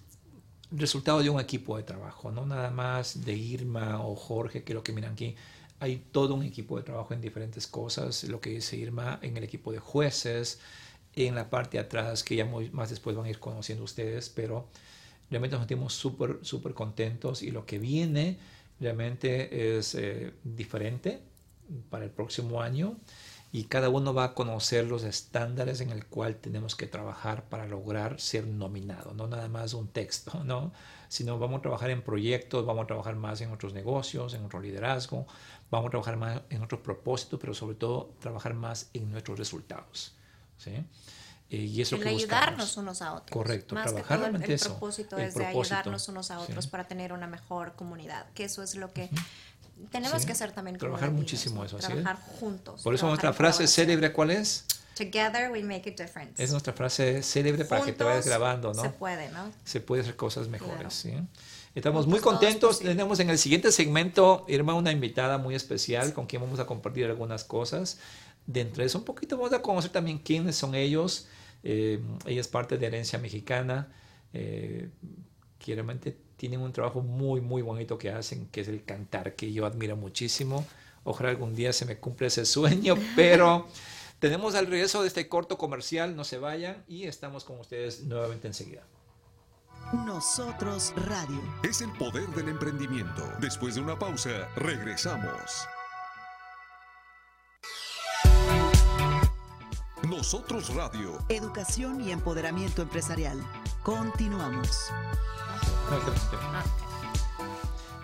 [0.72, 4.76] resultado de un equipo de trabajo, no nada más de Irma o Jorge, que es
[4.76, 5.36] lo que miran aquí.
[5.80, 9.43] Hay todo un equipo de trabajo en diferentes cosas, lo que dice Irma en el
[9.46, 10.60] equipo de jueces,
[11.15, 14.67] en la parte de atrás, que ya más después van a ir conociendo ustedes, pero
[15.30, 18.38] realmente nos sentimos súper, súper contentos y lo que viene
[18.80, 21.21] realmente es eh, diferente
[21.89, 22.97] para el próximo año
[23.52, 27.67] y cada uno va a conocer los estándares en el cual tenemos que trabajar para
[27.67, 30.73] lograr ser nominado, no nada más un texto, ¿no?
[31.08, 34.60] sino vamos a trabajar en proyectos, vamos a trabajar más en otros negocios, en nuestro
[34.60, 35.28] liderazgo,
[35.69, 40.15] vamos a trabajar más en otros propósitos, pero sobre todo trabajar más en nuestros resultados.
[40.63, 40.71] ¿Sí?
[41.49, 43.32] Eh, y eso el que ayudarnos unos a otros.
[43.32, 46.88] Correcto, más trabajar que todo el, el propósito es de ayudarnos unos a otros para
[46.88, 49.10] tener una mejor comunidad, que eso es lo que
[49.91, 54.30] tenemos que hacer también trabajar muchísimo eso trabajar juntos por eso nuestra frase célebre cuál
[54.30, 56.41] es Together we make a difference.
[56.41, 58.82] Es nuestra frase célebre para que te vayas grabando, ¿no?
[58.82, 59.52] Se puede, ¿no?
[59.65, 61.13] Se puede hacer cosas mejores, ¿sí?
[61.73, 62.80] Estamos muy contentos.
[62.80, 67.06] Tenemos en el siguiente segmento, Irma, una invitada muy especial con quien vamos a compartir
[67.06, 67.97] algunas cosas.
[68.45, 71.27] Dentro de eso, un poquito vamos a conocer también quiénes son ellos.
[71.63, 73.93] Eh, ella es parte de Herencia Mexicana.
[74.34, 74.89] Eh,
[75.60, 79.53] que realmente tienen un trabajo muy, muy bonito que hacen, que es el cantar, que
[79.53, 80.65] yo admiro muchísimo.
[81.06, 83.67] Ojalá algún día se me cumpla ese sueño, pero
[84.19, 88.47] tenemos al regreso de este corto comercial, no se vayan y estamos con ustedes nuevamente
[88.47, 88.84] enseguida.
[90.06, 91.41] Nosotros Radio.
[91.63, 93.21] Es el poder del emprendimiento.
[93.39, 95.67] Después de una pausa, regresamos.
[100.10, 101.18] Nosotros Radio.
[101.30, 103.42] Educación y empoderamiento empresarial.
[103.84, 104.89] Continuamos.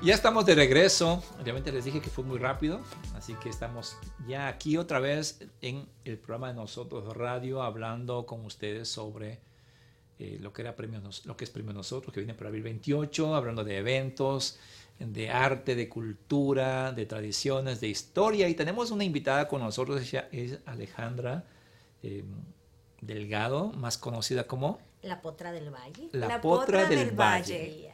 [0.01, 1.21] Ya estamos de regreso.
[1.41, 2.79] Obviamente les dije que fue muy rápido,
[3.17, 3.97] así que estamos
[4.29, 9.39] ya aquí otra vez en el programa de nosotros radio hablando con ustedes sobre
[10.19, 13.35] eh, lo que era premio, lo que es premio nosotros que viene para abril 28,
[13.35, 14.57] hablando de eventos,
[14.99, 20.29] de arte, de cultura, de tradiciones, de historia y tenemos una invitada con nosotros, ella
[20.31, 21.43] es Alejandra
[22.03, 22.23] eh,
[23.01, 26.09] Delgado, más conocida como la Potra del Valle.
[26.11, 27.89] La, Potra, del, Valle.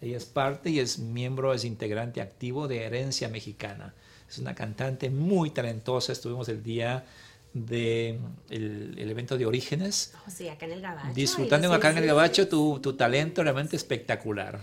[0.00, 3.94] Ella es parte y es miembro, es integrante activo de Herencia Mexicana.
[4.28, 6.12] Es una cantante muy talentosa.
[6.12, 7.04] Estuvimos el día
[7.54, 8.20] del de
[8.50, 10.14] el evento de Orígenes.
[10.26, 11.14] Oh, sí, acá en el Gabacho.
[11.14, 14.60] Disfrutando acá en el Gabacho tu, tu, talento realmente espectacular.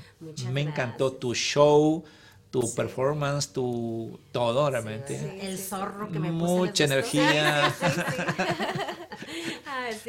[0.52, 2.04] Me encantó tu show,
[2.62, 5.40] tu performance, tu todo realmente.
[5.42, 7.74] el zorro que me Mucha energía.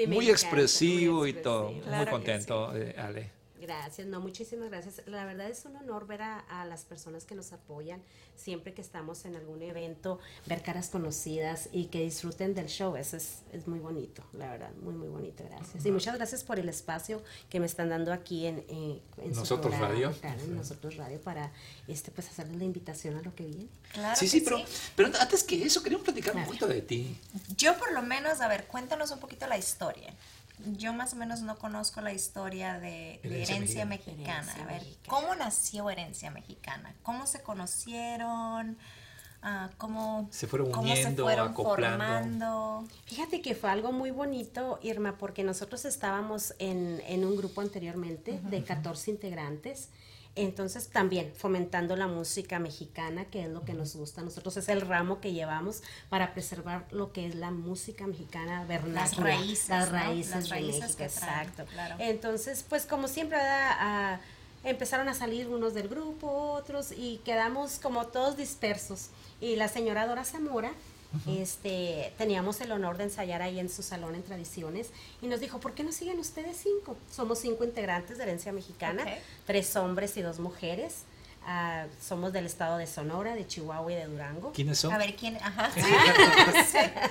[0.07, 1.73] muy, expresivo y todo.
[1.73, 3.36] muy contento, eh, Ale.
[3.67, 5.03] Gracias, no, muchísimas gracias.
[5.07, 8.01] La verdad es un honor ver a, las personas que nos apoyan
[8.37, 12.97] siempre que estamos en algún evento, ver caras conocidas y que disfruten del show.
[12.97, 15.43] Eso es, es muy bonito, la verdad, muy, muy bonito.
[15.49, 15.85] Gracias.
[15.85, 19.01] Y muchas gracias por el espacio que me están dando aquí en, en,
[19.35, 20.15] Nosotros Radio.
[20.23, 21.51] en Nosotros Radio para
[21.89, 23.67] este, pues, hacerles la invitación a lo que viene.
[23.93, 24.59] Claro sí, sí, pero,
[24.95, 27.19] pero antes que eso, queríamos platicar un poquito de ti.
[27.57, 30.15] Yo por lo menos, a ver, cuéntanos un poquito la historia
[30.65, 34.53] yo más o menos no conozco la historia de, herencia, mexicana.
[34.61, 36.95] a ver, ¿cómo nació herencia mexicana?
[37.03, 38.77] ¿Cómo se conocieron?
[39.43, 42.85] Uh, ¿Cómo se fueron uniendo, formando?
[43.05, 48.41] Fíjate que fue algo muy bonito, Irma, porque nosotros estábamos en, en un grupo anteriormente
[48.43, 49.91] de 14 integrantes
[50.37, 54.21] Entonces también fomentando la música mexicana, que es lo que nos gusta.
[54.21, 59.01] Nosotros es el ramo que llevamos para preservar lo que es la música mexicana vernácula.
[59.01, 59.99] Las raíces, Las ¿no?
[59.99, 61.65] raíces, Las de raíces México, que traen, exacto.
[61.73, 61.97] claro.
[61.99, 63.71] Entonces, pues como siempre, ¿verdad?
[63.79, 64.21] Ah,
[64.63, 69.09] empezaron a salir unos del grupo, otros, y quedamos como todos dispersos.
[69.41, 70.73] Y la señora Dora Zamora,
[71.27, 74.91] este, teníamos el honor de ensayar ahí en su salón en Tradiciones,
[75.23, 76.97] y nos dijo, ¿por qué no siguen ustedes cinco?
[77.11, 79.05] Somos cinco integrantes de Herencia Mexicana,
[79.47, 81.05] tres hombres y dos mujeres.
[81.49, 84.51] Ah, somos del estado de Sonora, de Chihuahua y de Durango.
[84.53, 84.93] ¿Quiénes son?
[84.93, 85.37] A ver quién.
[85.37, 85.71] Ajá.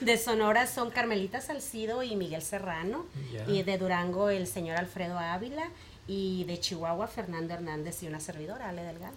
[0.00, 3.06] De Sonora son Carmelita Salcido y Miguel Serrano.
[3.46, 5.68] Y de Durango el señor Alfredo Ávila.
[6.08, 9.14] Y de Chihuahua Fernando Hernández y una servidora, Ale Delgado.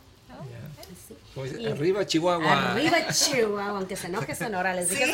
[1.08, 1.16] Sí.
[1.60, 2.72] Y- Arriba Chihuahua.
[2.72, 5.06] Arriba Chihuahua, aunque se enoje Sonora, les dije.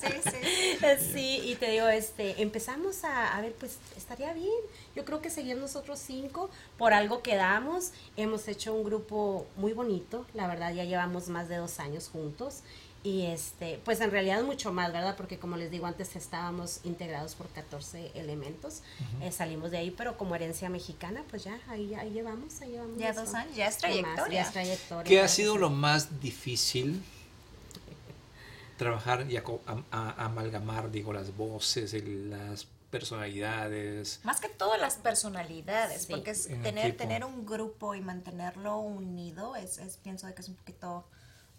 [0.00, 1.08] Sí, sí.
[1.12, 4.48] Sí, y te digo, este, empezamos a, a ver, pues estaría bien.
[4.94, 7.92] Yo creo que seguir nosotros cinco, por algo quedamos.
[8.16, 12.60] Hemos hecho un grupo muy bonito, la verdad, ya llevamos más de dos años juntos.
[13.08, 15.16] Y este, pues en realidad mucho más, ¿verdad?
[15.16, 18.82] Porque como les digo, antes estábamos integrados por 14 elementos.
[19.22, 22.98] Eh, salimos de ahí, pero como herencia mexicana, pues ya, ahí, ahí llevamos, ahí llevamos.
[22.98, 23.20] Ya eso.
[23.22, 24.34] dos años, ya es Más, trayectoria.
[24.34, 25.04] ya es trayectoria.
[25.08, 27.02] ¿Qué ha sido lo más difícil
[28.76, 34.20] trabajar y am- a- amalgamar, digo, las voces, el- las personalidades?
[34.22, 36.08] Más que todo las personalidades, Sí.
[36.12, 36.98] porque es En tener, equipo.
[37.04, 41.04] tener un grupo y mantenerlo unido, es, es pienso de que es un poquito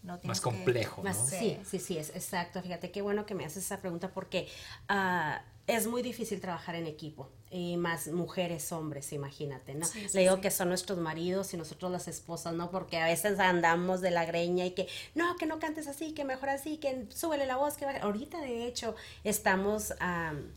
[0.04, 1.10] no tienes Más que- complejo, ¿no?
[1.10, 2.62] Más- sí, sí, sí, es exacto.
[2.62, 4.48] Fíjate qué bueno que me haces esa pregunta porque
[4.88, 9.86] ah, es muy difícil trabajar en equipo y más mujeres, hombres, imagínate, ¿no?
[9.86, 10.42] Sí, sí, Le digo sí.
[10.42, 12.70] que son nuestros maridos y nosotros las esposas, ¿no?
[12.72, 16.24] Porque a veces andamos de la greña y que no, que no cantes así, que
[16.26, 18.00] mejor así, que súbele la voz, que baje".
[18.00, 20.52] ahorita de hecho estamos am,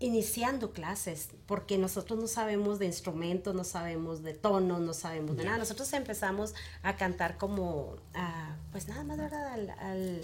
[0.00, 5.44] iniciando clases porque nosotros no sabemos de instrumentos, no sabemos de tonos, no sabemos de
[5.44, 5.58] nada.
[5.58, 9.52] Nosotros empezamos a cantar como, ah, pues nada más, ¿verdad?
[9.52, 10.20] Al, al,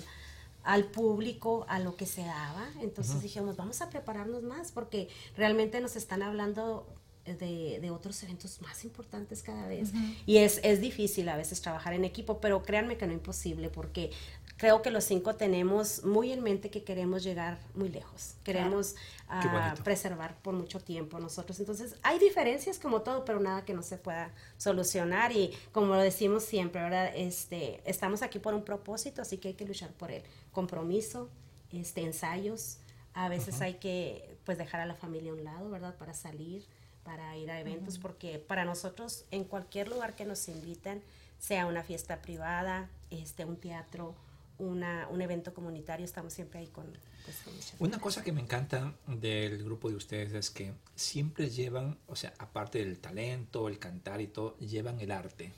[0.65, 2.67] al público, a lo que se daba.
[2.81, 6.87] Entonces dijimos, vamos a prepararnos más porque realmente nos están hablando
[7.27, 9.93] de, de otros eventos más importantes cada vez.
[10.25, 14.11] Y es, es difícil a veces trabajar en equipo, pero créanme que no imposible porque
[14.57, 18.37] creo que los cinco tenemos muy en mente que queremos llegar muy lejos.
[18.43, 18.95] Queremos
[19.29, 21.61] ah, preservar por mucho tiempo nosotros.
[21.61, 25.33] Entonces, hay diferencias como todo, pero nada que no se pueda solucionar.
[25.33, 27.13] Y como lo decimos siempre, ¿verdad?
[27.15, 30.23] Este, estamos aquí por un propósito, así que hay que luchar por él.
[30.53, 31.29] Compromiso,
[31.71, 32.79] este, ensayos.
[33.13, 35.97] A veces hay que pues dejar a la familia a un lado, ¿verdad?
[35.97, 36.67] Para salir,
[37.03, 41.03] para ir a eventos, porque para nosotros en cualquier lugar que nos invitan,
[41.39, 44.15] sea una fiesta privada, este, un teatro,
[44.59, 46.87] una, un evento comunitario, estamos siempre ahí con,
[47.25, 47.37] pues,
[47.79, 52.17] con Una cosa que me encanta del grupo de ustedes es que siempre llevan, o
[52.17, 55.53] sea, aparte del talento, el cantar y todo, llevan el arte,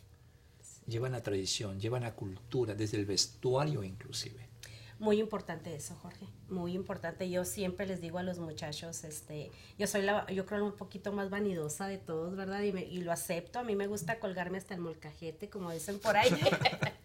[0.86, 4.48] llevan la tradición, llevan la cultura, desde el vestuario inclusive.
[4.98, 6.26] Muy importante eso, Jorge.
[6.48, 7.30] Muy importante.
[7.30, 11.12] Yo siempre les digo a los muchachos, este, yo soy la, yo creo un poquito
[11.12, 12.62] más vanidosa de todos, ¿verdad?
[12.62, 13.60] Y, me- y lo acepto.
[13.60, 16.30] A mí me gusta colgarme hasta el molcajete, como dicen por ahí.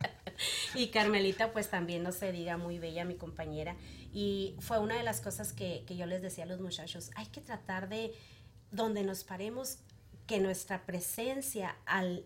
[0.75, 3.75] y Carmelita, pues también no se diga, muy bella, mi compañera.
[4.13, 7.25] Y fue una de las cosas que, que yo les decía a los muchachos, hay
[7.27, 8.13] que tratar de,
[8.71, 9.79] donde nos paremos,
[10.27, 12.25] que nuestra presencia al...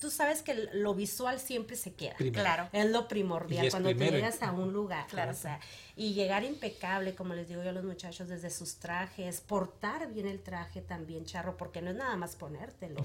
[0.00, 2.14] Tú sabes que lo visual siempre se queda.
[2.14, 2.44] Primero.
[2.44, 2.68] Claro.
[2.72, 4.12] Es lo primordial es cuando primero.
[4.12, 5.08] tú llegas a un lugar.
[5.08, 5.32] Claro.
[5.32, 5.58] o sea,
[5.96, 10.28] y llegar impecable, como les digo yo a los muchachos, desde sus trajes, portar bien
[10.28, 13.04] el traje también, charro, porque no es nada más ponértelo.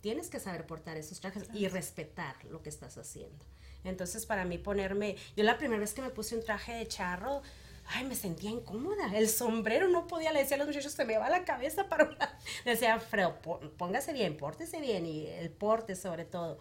[0.00, 3.44] Tienes que saber portar esos trajes y respetar lo que estás haciendo.
[3.84, 7.42] Entonces, para mí ponerme, yo la primera vez que me puse un traje de charro,
[7.88, 9.16] ay, me sentía incómoda.
[9.16, 12.04] El sombrero no podía, le decía a los muchachos, se me va la cabeza para
[12.04, 12.32] un lado.
[12.64, 16.58] Le decía, Fredo, pó- póngase bien, pórtese bien y el porte sobre todo.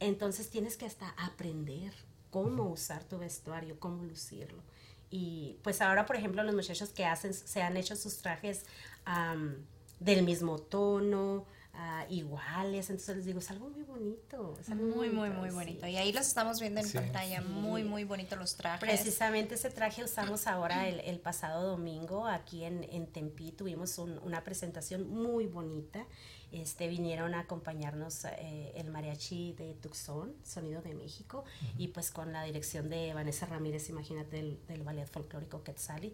[0.00, 1.92] Entonces tienes que hasta aprender
[2.30, 4.62] cómo usar tu vestuario, cómo lucirlo.
[5.10, 8.64] Y pues ahora, por ejemplo, los muchachos que hacen, se han hecho sus trajes
[10.00, 11.46] del mismo tono,
[11.80, 12.90] ah, iguales.
[12.90, 14.56] Entonces les digo, es algo muy bonito.
[14.60, 15.54] es algo Muy, muy, muy sí.
[15.54, 15.86] bonito.
[15.86, 16.98] Y ahí los estamos viendo en Sí.
[16.98, 17.40] pantalla.
[17.40, 18.80] Muy, muy bonito los trajes.
[18.80, 23.52] Precisamente ese traje usamos ahora el, el pasado domingo aquí en, en Tempi.
[23.52, 26.04] Tuvimos un- una presentación muy bonita.
[26.50, 31.44] Este, vinieron a acompañarnos eh, el mariachi de Tucson, Sonido de México,
[31.76, 36.10] y pues con la dirección de Vanessa Ramírez, imagínate, del, del Ballet Folclórico Quetzali,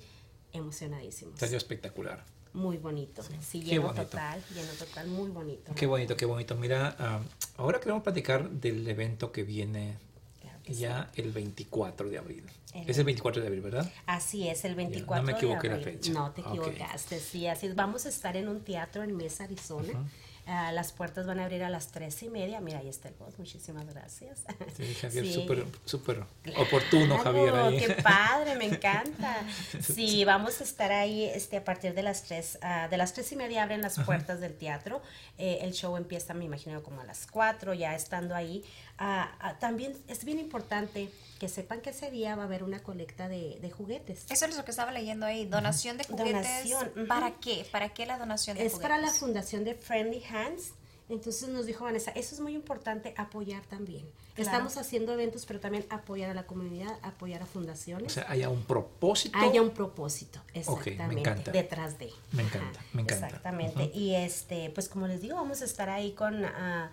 [0.52, 1.38] emocionadísimos.
[1.38, 2.24] Salió espectacular.
[2.54, 3.22] Muy bonito.
[3.40, 4.04] Sí, lleno bonito.
[4.04, 5.74] total, lleno total, muy bonito.
[5.74, 6.54] Qué bonito, qué bonito.
[6.54, 7.20] Mira, ah,
[7.56, 9.96] ahora queremos platicar del evento que viene
[10.40, 12.44] Claro que ya el 24 de abril.
[12.72, 13.92] El Es el 24 de abril, ¿verdad?
[14.06, 16.12] Así es, el 24 no me equivoqué de la fecha.
[16.12, 17.74] No te equivocaste, sí, así es.
[17.74, 20.08] Vamos a estar en un teatro en Mesa, Arizona.
[20.46, 22.60] Ah, las puertas van a abrir a las tres y media.
[22.60, 23.38] Mira, ahí está el voz.
[23.38, 24.44] Muchísimas gracias.
[24.76, 25.32] Sí, Javier, Sí.
[25.32, 26.24] súper súper
[26.58, 27.54] oportuno, Javier.
[27.54, 27.78] Ahí.
[27.78, 29.36] Qué padre, me encanta.
[29.80, 33.32] Sí, vamos a estar ahí este, a partir de las tres, ah, de las tres
[33.32, 35.00] y media abren las puertas del teatro.
[35.38, 38.64] Eh, el show empieza, me imagino, como a las cuatro, ya estando ahí.
[38.98, 42.80] Ah, ah, también es bien importante que sepan que ese día va a haber una
[42.82, 44.24] colecta de, de juguetes.
[44.30, 45.46] Eso es lo que estaba leyendo ahí.
[45.46, 46.32] Donación de juguetes.
[46.64, 47.06] Donación.
[47.08, 47.66] ¿Para qué?
[47.72, 48.90] ¿Para qué la donación de Es juguetes?
[48.90, 50.72] para la fundación de Friendly Hands.
[51.10, 54.06] Entonces nos dijo Vanessa, eso es muy importante apoyar también.
[54.34, 54.50] Claro.
[54.50, 58.12] Estamos haciendo eventos, pero también apoyar a la comunidad, apoyar a O fundaciones.
[58.14, 59.36] sea, haya un propósito.
[59.38, 61.50] haya un propósito, me exactamente, encanta.
[61.52, 62.10] detrás de.
[62.32, 63.26] Me encanta, me encanta.
[63.26, 63.90] Exactamente.
[63.92, 66.90] Y este, pues como les digo, vamos a estar ahí con ah,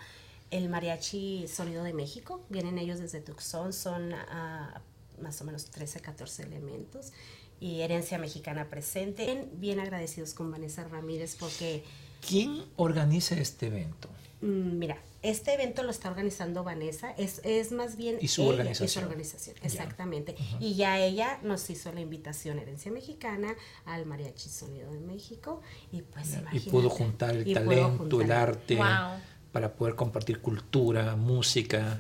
[0.52, 2.46] el Mariachi Sonido de México.
[2.50, 4.82] Vienen ellos desde Tucson, son ah,
[5.22, 7.12] más o menos 13, 14 elementos.
[7.60, 9.26] Y Herencia Mexicana presente.
[9.26, 11.84] Bien, bien agradecidos con Vanessa Ramírez porque,
[12.28, 14.10] ¿Quién organiza este evento?
[14.42, 18.50] mm, mira, este evento lo está organizando Vanessa, es, es más bien Y su ella
[18.52, 18.86] organización.
[18.86, 19.68] y su organización, Ya.
[19.68, 20.36] exactamente.
[20.60, 25.62] Y ya ella nos hizo la invitación a Herencia Mexicana, al Mariachi Sonido de México,
[25.92, 26.72] y pues Y imagínate.
[26.72, 29.20] pudo juntar el Y talento, el arte, Wow.
[29.52, 31.98] Para poder compartir cultura, música.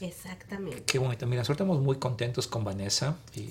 [0.00, 0.82] Exactamente.
[0.84, 1.26] Qué bonito.
[1.26, 3.16] Mira, nosotros estamos muy contentos con Vanessa.
[3.34, 3.50] Y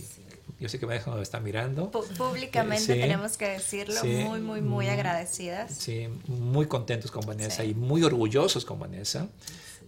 [0.59, 1.89] yo sé que Vanessa nos está mirando.
[1.91, 2.99] Públicamente Sí.
[2.99, 4.07] tenemos que decirlo, Sí.
[4.27, 4.89] muy, muy, muy Mm.
[4.91, 5.73] agradecidas.
[5.73, 7.69] Sí, muy contentos con Vanessa Sí.
[7.69, 9.27] y muy orgullosos con Vanessa.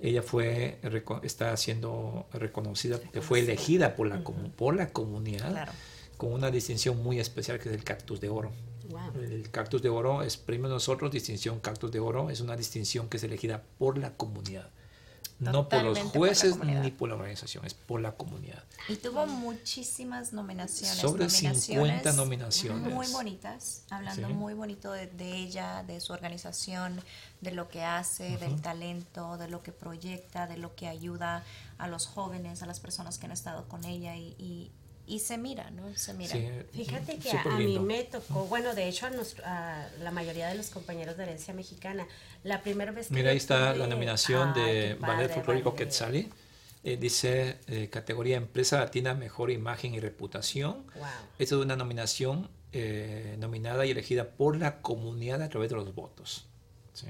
[0.02, 5.52] Ella fue, reco- está siendo reconocida, que fue elegida por la, comu- por la comunidad
[5.52, 5.72] Claro.
[6.18, 8.52] con una distinción muy especial que es el Cactus de Oro.
[8.90, 9.22] Wow.
[9.22, 13.10] El Cactus de Oro es premio de nosotros, distinción Cactus de Oro, es una distinción
[13.10, 14.70] que es elegida por la comunidad.
[15.38, 18.64] No por los por jueces ni por la organización, es por la comunidad.
[18.88, 20.98] Y tuvo muchísimas nominaciones.
[20.98, 22.94] Sobre 50 nominaciones nominaciones.
[22.94, 24.34] Muy bonitas, hablando Sí.
[24.34, 27.02] muy bonito de, de ella, de su organización,
[27.42, 31.44] de lo que hace, del talento, de lo que proyecta, de lo que ayuda
[31.78, 34.72] a los jóvenes, a las personas que han estado con ella y, y,
[35.08, 35.84] y se mira, ¿no?
[35.96, 36.32] Se mira.
[36.34, 40.48] Sí, Fíjate que a, mí me tocó, bueno, de hecho a, nuestro- a la mayoría
[40.48, 42.08] de los compañeros de herencia mexicana,
[42.44, 45.86] la primera vez que Mira, ahí está tuve- la nominación Ay, de Ballet Folclórico Ballet.
[45.86, 46.30] Quetzali.
[46.84, 50.86] Eh, dice eh, categoría Empresa Latina Mejor Imagen y Reputación.
[50.96, 51.06] Wow.
[51.40, 55.96] Esta es una nominación eh, nominada y elegida por la comunidad a través de los
[55.96, 56.46] votos.
[56.94, 57.08] ¿sí?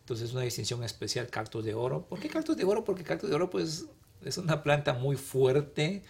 [0.00, 2.06] Entonces es una distinción especial Cactus de Oro.
[2.06, 2.84] ¿Por qué Cactus de Oro?
[2.84, 3.84] Porque Cactus de Oro pues,
[4.24, 6.02] es una planta muy fuerte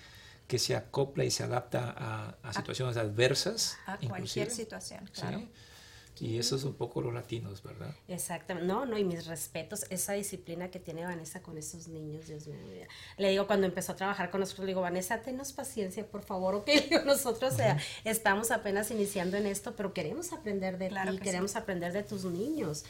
[0.46, 3.76] que se acopla y se adapta a, a situaciones adversas.
[3.86, 5.20] A cualquier situación, ¿sí?
[5.20, 5.42] claro.
[6.20, 7.92] Y eso es un poco los latinos, ¿verdad?
[8.06, 12.46] Exactamente, no, no, y mis respetos, esa disciplina que tiene Vanessa con esos niños, Dios
[12.46, 12.60] mío.
[12.70, 12.86] mira.
[13.18, 16.54] Le digo, cuando empezó a trabajar con nosotros, le digo, Vanessa, tenos paciencia, por favor,
[16.54, 16.68] ok,
[17.04, 21.50] nosotros sea, estamos apenas iniciando en esto, pero queremos aprender de Claro ti, que queremos
[21.50, 21.58] sí.
[21.58, 22.84] aprender de tus niños.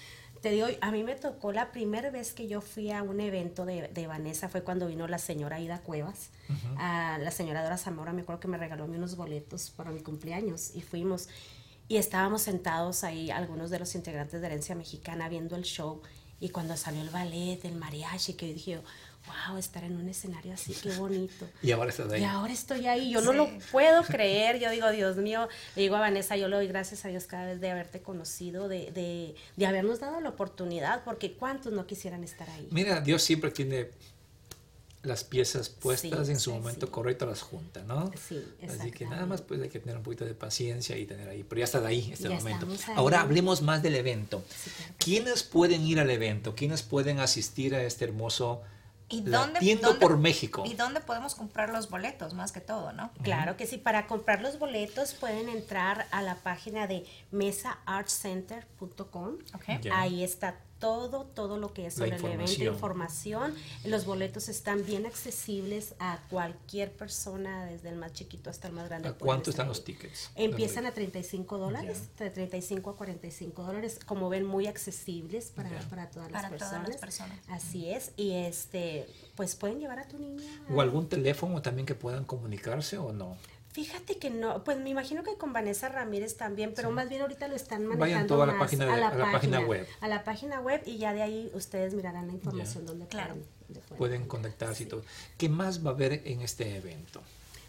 [0.45, 3.65] Te digo, a mí me tocó la primera vez que yo fui a un evento
[3.65, 6.29] de, de Vanessa, fue cuando vino la señora Ida Cuevas,
[6.77, 9.91] a la señora Dora Zamora, me acuerdo que me regaló a mí unos boletos para
[9.91, 11.31] mi cumpleaños y fuimos.
[11.89, 16.03] Y estábamos sentados ahí, algunos de los integrantes de Herencia Mexicana, viendo el show.
[16.41, 18.81] Y cuando salió el ballet, el mariachi, que yo dije,
[19.27, 21.47] wow, estar en un escenario así, qué bonito.
[21.63, 22.23] Y ahora estás ahí.
[22.23, 25.97] Y ahora estoy ahí, yo no lo puedo creer, yo digo, Dios mío, le digo
[25.97, 29.35] a Vanessa, yo le doy gracias a Dios cada vez de haberte conocido, de, de,
[29.57, 32.69] de habernos dado la oportunidad, porque cuántos no quisieran estar ahí.
[32.71, 33.89] Mira, Dios siempre tiene
[35.03, 36.93] las piezas puestas Sí, en su sí, momento sí.
[36.93, 38.11] correcto, las junta, ¿no?
[38.27, 41.29] Sí, Así que nada más pues hay que tener un poquito de paciencia y tener
[41.29, 42.57] ahí, pero ya estás ahí, este Ya momento.
[42.73, 42.95] estamos ahí.
[42.97, 44.43] Ahora hablemos más del evento.
[44.49, 46.55] Sí, claro ¿Quiénes pueden ir al evento?
[46.55, 48.63] ¿Quiénes pueden asistir a este hermoso
[49.15, 49.61] ¿Y dónde,
[50.01, 50.65] por México?
[50.67, 53.11] ¿Y dónde podemos comprar los boletos, más que todo, no?
[53.23, 59.39] Claro que sí, para comprar los boletos pueden entrar a la página de mesaartcenter.com.
[59.55, 59.65] Ok.
[59.83, 60.01] Ya.
[60.01, 63.55] Ahí está todo, todo lo que es sobre el evento, información.
[63.85, 68.91] Los boletos están bien accesibles a cualquier persona, desde el más chiquito hasta el más
[68.91, 69.09] grande.
[69.09, 70.31] ¿A cuánto están los tickets?
[70.35, 76.11] Empiezan a 35 dólares, de 35 a 45 dólares, como ven, muy accesibles para, para
[76.11, 76.89] todas Para las todas personas.
[76.91, 77.39] las personas.
[77.49, 79.07] Así es, y este,
[79.37, 80.45] pues pueden llevar a tu niña.
[80.71, 83.39] ¿O algún teléfono también que puedan comunicarse o no?
[83.75, 87.49] Fíjate que no, pues me imagino que con Vanessa Ramírez también, pero más bien ahorita
[87.49, 89.87] lo están manejando Vayan toda la más página de- a la página web.
[90.01, 93.35] A la página web y ya de ahí ustedes mirarán la información donde Claro.
[93.35, 94.27] pueden, pueden.
[94.29, 95.03] Contactarse y todo.
[95.37, 97.21] ¿Qué más va a haber en este evento?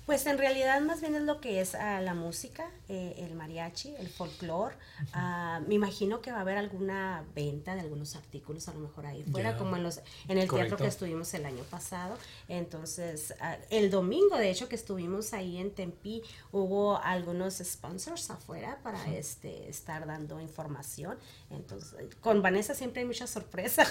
[0.06, 3.96] Pues en realidad más bien es lo que es ah, la música, eh, el mariachi,
[3.98, 4.76] el folclore.
[5.14, 9.08] Ah, me imagino que va a haber alguna venta de algunos artículos a lo mejor
[9.08, 12.18] ahí fuera, como en, los, en el teatro que estuvimos el año pasado.
[12.48, 18.80] Entonces, ah, el domingo de hecho que estuvimos ahí en Tempi, hubo algunos sponsors afuera
[18.84, 21.18] para este estar dando información.
[21.50, 23.90] Entonces, con Vanessa siempre hay muchas sorpresas.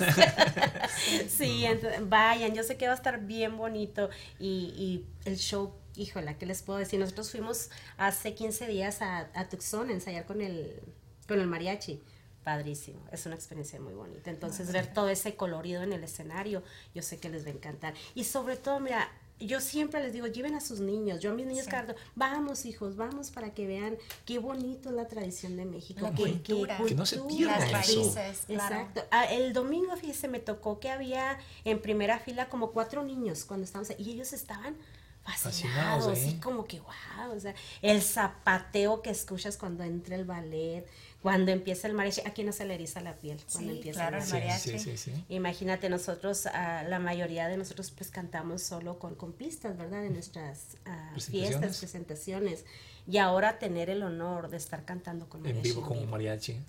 [1.28, 1.64] sí,
[2.02, 6.46] vayan, yo sé que va a estar bien bonito y, y el show, híjola, ¿qué
[6.46, 6.98] les puedo decir?
[7.00, 10.80] Nosotros fuimos hace 15 días a, a Tucson a ensayar con el,
[11.28, 12.00] con el mariachi.
[12.42, 14.30] Padrísimo, es una experiencia muy bonita.
[14.30, 16.62] Entonces, ver todo ese colorido en el escenario,
[16.94, 17.94] yo sé que les va a encantar.
[18.14, 19.08] Y sobre todo, mira,
[19.40, 21.20] yo siempre les digo, lleven a sus niños.
[21.20, 21.70] Yo a mis niños, Sí.
[22.14, 26.02] Vamos hijos, vamos para que vean qué bonito es la tradición de México.
[26.02, 26.76] La qué- qué cultura.
[26.86, 27.56] Que no se cultura.
[27.56, 28.14] pierda Las eso.
[28.14, 28.74] raíces, claro.
[28.76, 29.04] Exacto.
[29.10, 33.64] Ah, el domingo, fíjese, me tocó que había en primera fila como cuatro niños cuando
[33.64, 34.76] estábamos ahí, y ellos estaban
[35.24, 36.12] fascinados, Fascinados, ¿eh?
[36.26, 40.86] así como que wow, o sea, el zapateo que escuchas cuando entra el ballet,
[41.22, 44.22] cuando empieza el mariachi, aquí no se le eriza la piel cuando Sí, empieza claro,
[44.22, 44.70] el mariachi.
[44.72, 45.24] sí, sí, sí.
[45.30, 50.04] Imagínate, nosotros, ah, la mayoría de nosotros pues cantamos solo con, con pistas, ¿verdad?
[50.04, 51.48] En nuestras ah, Presentaciones.
[51.58, 52.64] fiestas, presentaciones.
[53.06, 56.60] Y ahora tener el honor de estar cantando con En mariachi vivo con un mariachi.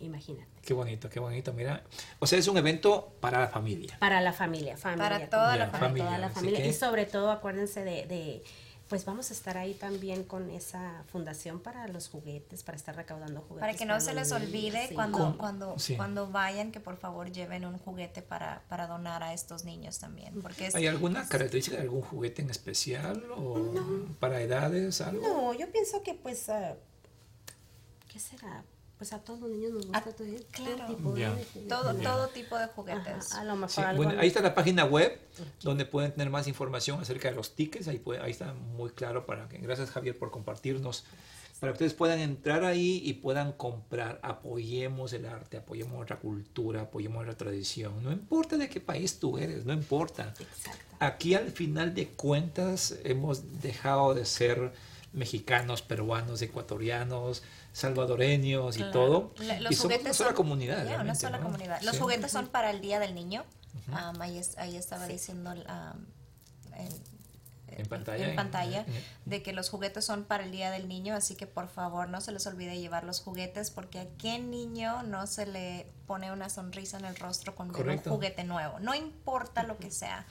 [0.00, 0.50] Imagínate.
[0.62, 1.52] Qué bonito, qué bonito.
[1.52, 1.82] Mira,
[2.18, 3.96] o sea, es un evento para la familia.
[4.00, 5.04] Para la familia, familia.
[5.08, 6.06] Para toda la para familia.
[6.06, 6.58] toda la familia.
[6.62, 8.42] que- Y sobre todo, acuérdense de, de,
[8.88, 13.40] pues vamos a estar ahí también con esa fundación para los juguetes, para estar recaudando
[13.42, 13.60] juguetes.
[13.60, 14.94] Para que no se les niños, olvide sí.
[14.94, 15.38] cuando, ¿Cómo?
[15.38, 15.96] cuando, Sí.
[15.96, 20.42] cuando vayan que por favor lleven un juguete para, para donar a estos niños también.
[20.42, 23.72] Porque es, ¿Hay alguna característica de algún juguete en especial o
[24.18, 25.22] para edades, algo?
[25.22, 26.74] No, yo pienso que pues, ah,
[28.12, 28.64] ¿qué será?
[28.98, 30.86] Pues a todos los niños nos gusta Ah, todo, todo claro.
[30.94, 31.34] tipo de- Ya.
[31.34, 32.02] de todo, juguetes.
[32.04, 33.32] todo tipo de Ajá, juguetes.
[33.32, 35.18] a lo mejor Sí, algo bueno, no- ahí está la página web
[35.62, 37.88] donde pueden tener más información acerca de los tickets.
[37.88, 39.58] Ahí, puede- ahí está muy claro para que.
[39.58, 41.04] Gracias Javier por compartirnos.
[41.60, 44.20] Para que ustedes puedan entrar ahí y puedan comprar.
[44.22, 48.02] Apoyemos el arte, apoyemos nuestra cultura, apoyemos la tradición.
[48.02, 50.34] No importa de qué país tú eres, no importa.
[50.38, 50.84] Exacto.
[51.00, 54.72] Aquí al final de cuentas hemos dejado de ser
[55.14, 57.42] mexicanos, peruanos, ecuatorianos,
[57.72, 58.92] salvadoreños y Claro.
[58.92, 59.34] todo.
[59.38, 61.00] La- y somos una sola son- comunidad.
[61.00, 61.44] una sola ¿no?
[61.44, 61.80] comunidad.
[61.82, 62.00] Los Sí.
[62.02, 63.44] juguetes son para el Día del Niño.
[63.92, 66.06] Am, ahí, es- ahí estaba diciendo am,
[66.76, 66.88] en,
[67.76, 68.86] En pantalla, en
[69.24, 72.20] de que los juguetes son para el Día del Niño, así que por favor no
[72.20, 76.48] se les olvide llevar los juguetes porque a qué niño no se le pone una
[76.50, 78.78] sonrisa en el rostro con un juguete nuevo.
[78.78, 80.24] No importa lo que sea.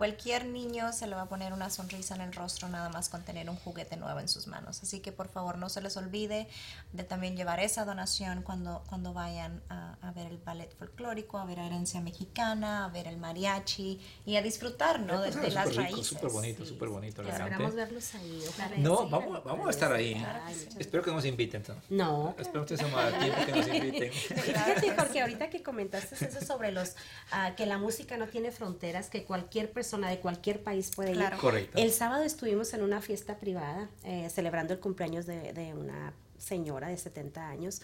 [0.00, 3.22] Cualquier niño se le va a poner una sonrisa en el rostro nada más con
[3.22, 4.82] tener un juguete nuevo en sus manos.
[4.82, 6.48] Así que por favor no se les olvide
[6.94, 11.44] de también llevar esa donación cuando, cuando vayan a, a ver el ballet folclórico, a
[11.44, 15.20] ver herencia mexicana, a ver el mariachi y a disfrutar ¿no?
[15.20, 16.06] de, Suena de las rico, raíces.
[16.06, 17.22] súper bonito, súper bonito.
[17.22, 17.52] sí, realmente.
[17.52, 18.44] Esperamos verlos ahí.
[18.48, 18.76] ojalá.
[18.78, 20.14] No, Sí, vamos, vamos a estar ahí.
[20.14, 21.62] Ay, Espero que nos inviten.
[21.90, 22.06] ¿no?
[22.06, 22.34] No.
[22.38, 24.12] Espero que me tiempo que nos inviten.
[24.12, 26.96] Fíjate, porque ahorita que comentaste eso sobre los
[27.32, 31.36] ah, que la música no tiene fronteras, que cualquier persona de cualquier país puede Claro.
[31.36, 31.40] ir.
[31.42, 31.78] Correcto.
[31.78, 36.88] El sábado estuvimos en una fiesta privada eh, celebrando el cumpleaños de, de una señora
[36.88, 37.82] de 70 años.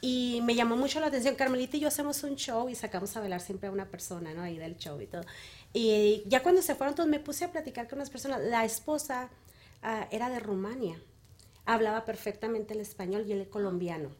[0.00, 3.20] Y me llamó mucho la atención, Carmelita y yo hacemos un show y sacamos a
[3.20, 4.42] bailar siempre a una persona, ¿no?
[4.42, 5.22] Ahí del show y todo.
[5.72, 8.40] Y ya cuando se fueron todos me puse a platicar con unas personas.
[8.42, 9.30] La esposa
[9.82, 11.00] ah, era de Rumania,
[11.64, 14.10] hablaba perfectamente el español y el colombiano.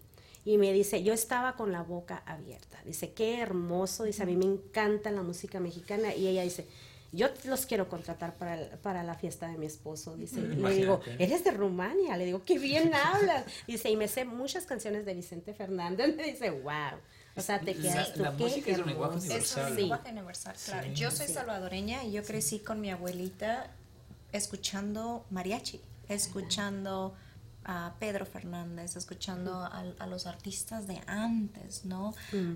[0.47, 2.79] Y me dice, yo estaba con la boca abierta.
[2.85, 4.05] Dice, qué hermoso.
[4.05, 6.15] Dice, a mí me encanta la música mexicana.
[6.15, 6.69] Y ella dice,
[7.17, 10.17] yo los quiero contratar para, el- para la fiesta de mi esposo.
[10.17, 12.17] Dice, y le digo, eres de Rumania.
[12.17, 13.45] Le digo, qué bien hablas.
[13.67, 16.15] Dice, y me sé muchas canciones de Vicente Fernández.
[16.17, 16.99] Me dice, wow.
[17.37, 18.23] O sea, te La- quedas tú.
[18.23, 19.27] la qué música es un lenguaje hermoso".
[19.27, 19.71] Es universal.
[19.73, 20.87] un lenguaje universal, claro.
[20.89, 20.95] Sí.
[20.95, 23.71] Yo soy salvadoreña y yo crecí con mi abuelita
[24.33, 27.15] escuchando mariachi, escuchando
[27.69, 32.15] a Pedro Fernández, escuchando a, a los artistas de antes, ¿no?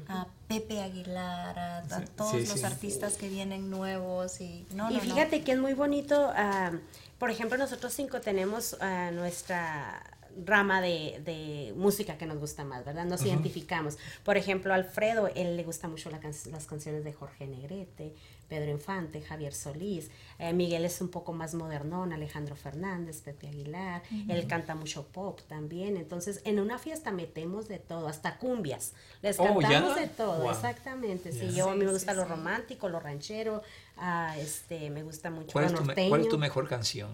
[0.09, 5.01] A Pepe Aguilar, a, todos sí, los artistas que vienen nuevos y no, y no,
[5.05, 5.15] no.
[5.15, 6.31] fíjate que es muy bonito.
[6.35, 6.71] ah,
[7.19, 10.01] por ejemplo, nosotros cinco tenemos ah, nuestra
[10.45, 13.05] rama de, de música que nos gusta más, ¿verdad?
[13.05, 13.99] Nos identificamos.
[14.25, 18.15] Por ejemplo, Alfredo, él le gusta mucho la can- las canciones de Jorge Negrete,
[18.49, 20.11] Pedro Infante, Javier Solís.
[20.39, 24.03] Eh, Miguel es un poco más modernón, Alejandro Fernández, Pepe Aguilar.
[24.29, 25.97] Él canta mucho pop también.
[25.97, 28.95] Entonces, en una fiesta metemos de todo, hasta cumbias.
[29.23, 29.69] Les Oh, ¿ya?
[29.69, 30.51] cantamos de todo, Wow.
[30.51, 31.33] exactamente.
[31.33, 31.59] Sí, Ya.
[31.59, 32.29] yo a mí Sí, me gusta sí, lo sí.
[32.31, 33.63] romántico, lo ranchero,
[33.97, 36.09] ah, este, me gusta mucho ¿Cuál lo es, tu, me- norteño.
[36.09, 37.11] cuál es tu mejor canción?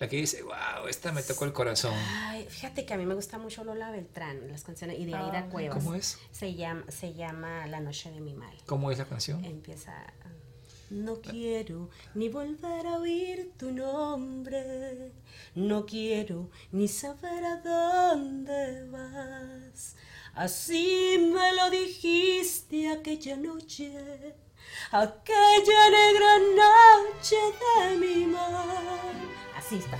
[0.00, 1.92] La que dice, wow, esta me tocó el corazón.
[1.94, 5.26] Ay, fíjate que a mí me gusta mucho Lola Beltrán, las canciones, y de Ah,
[5.26, 5.76] Aida Cuevas.
[5.82, 6.18] ¿Cómo es?
[6.30, 8.54] Se llama, se llama La noche de mi mal.
[8.66, 9.44] ¿Cómo es la canción?
[9.44, 9.92] Empieza...
[10.24, 10.30] ah,
[10.90, 15.12] No quiero ni volver a oír tu nombre,
[15.56, 19.96] no quiero ni saber a dónde vas.
[20.34, 23.90] Así me lo dijiste aquella noche,
[24.90, 29.14] aquella negra noche de mi mar.
[29.56, 29.96] Así está.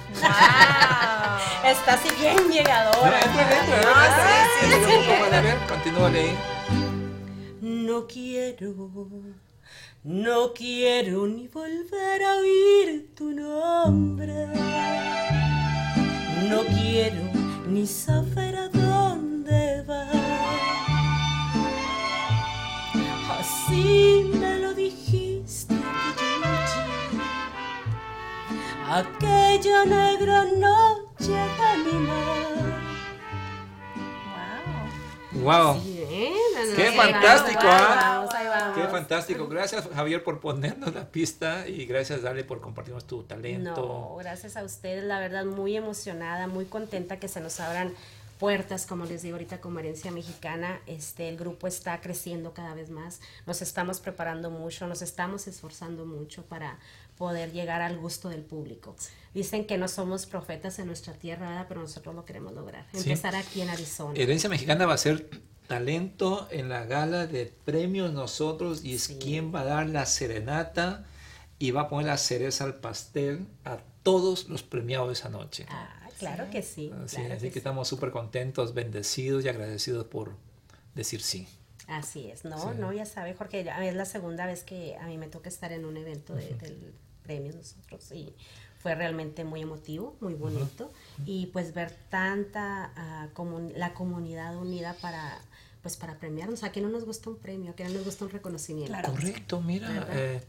[1.71, 3.21] está así bien No, llegadora.
[3.21, 4.89] entra, entra, entra, Ah, sí, entra.
[4.89, 6.39] sí, Un poco, a ver, continúa ahí.
[7.61, 8.75] No quiero,
[10.05, 14.47] no quiero ni volver a oír tu nombre.
[16.49, 17.23] No quiero
[17.67, 20.18] ni saber a dónde vas.
[24.39, 25.75] Me lo dijiste
[28.91, 32.49] aquella negra noche de mi mar.
[35.35, 35.75] Wow.
[35.75, 35.83] Wow.
[35.83, 36.33] Bien,
[36.75, 38.73] Qué fantástico, ¿ah?
[38.75, 39.49] Qué fantástico.
[39.49, 43.75] Gracias, Javier, por ponernos la pista y gracias, Dale, por compartirnos tu talento.
[43.75, 47.95] No, gracias a ustedes, la verdad muy emocionada, muy contenta que se nos abran
[48.39, 52.91] puertas, como les digo ahorita como herencia mexicana, este el grupo está creciendo cada vez
[52.91, 56.79] más, nos estamos preparando mucho, nos estamos esforzando mucho para
[57.17, 58.95] poder llegar al gusto del público.
[59.35, 62.87] Dicen que no somos profetas en nuestra tierra, pero nosotros lo queremos lograr.
[62.93, 63.11] Sí.
[63.11, 64.15] Empezar aquí en Arizona.
[64.17, 65.29] Herencia Mexicana va a ser
[65.67, 69.19] talento en la gala de premios nosotros y es Sí.
[69.21, 71.05] quien va a dar la serenata
[71.59, 75.67] y va a poner la cereza al pastel a todos los premiados esa noche.
[75.69, 76.93] Ah, claro que sí.
[77.05, 80.35] Así, claro así que estamos súper contentos, bendecidos y agradecidos por
[80.95, 81.49] decir sí.
[81.87, 82.79] Así es, no, Sí.
[82.79, 85.85] no, ya sabe, Jorge, es la segunda vez que a mí me toca estar en
[85.87, 86.93] un evento de- del
[87.23, 88.35] premio nosotros y
[88.79, 90.93] fue realmente muy emotivo, muy bonito
[91.27, 95.39] y pues ver tanta ah, comun- la comunidad unida para
[95.83, 98.25] pues para premiarnos, a que no nos gusta un premio, a que no nos gusta
[98.25, 98.93] un reconocimiento.
[98.93, 99.13] Claro.
[99.13, 100.09] Correcto, mira.
[100.11, 100.43] Eh,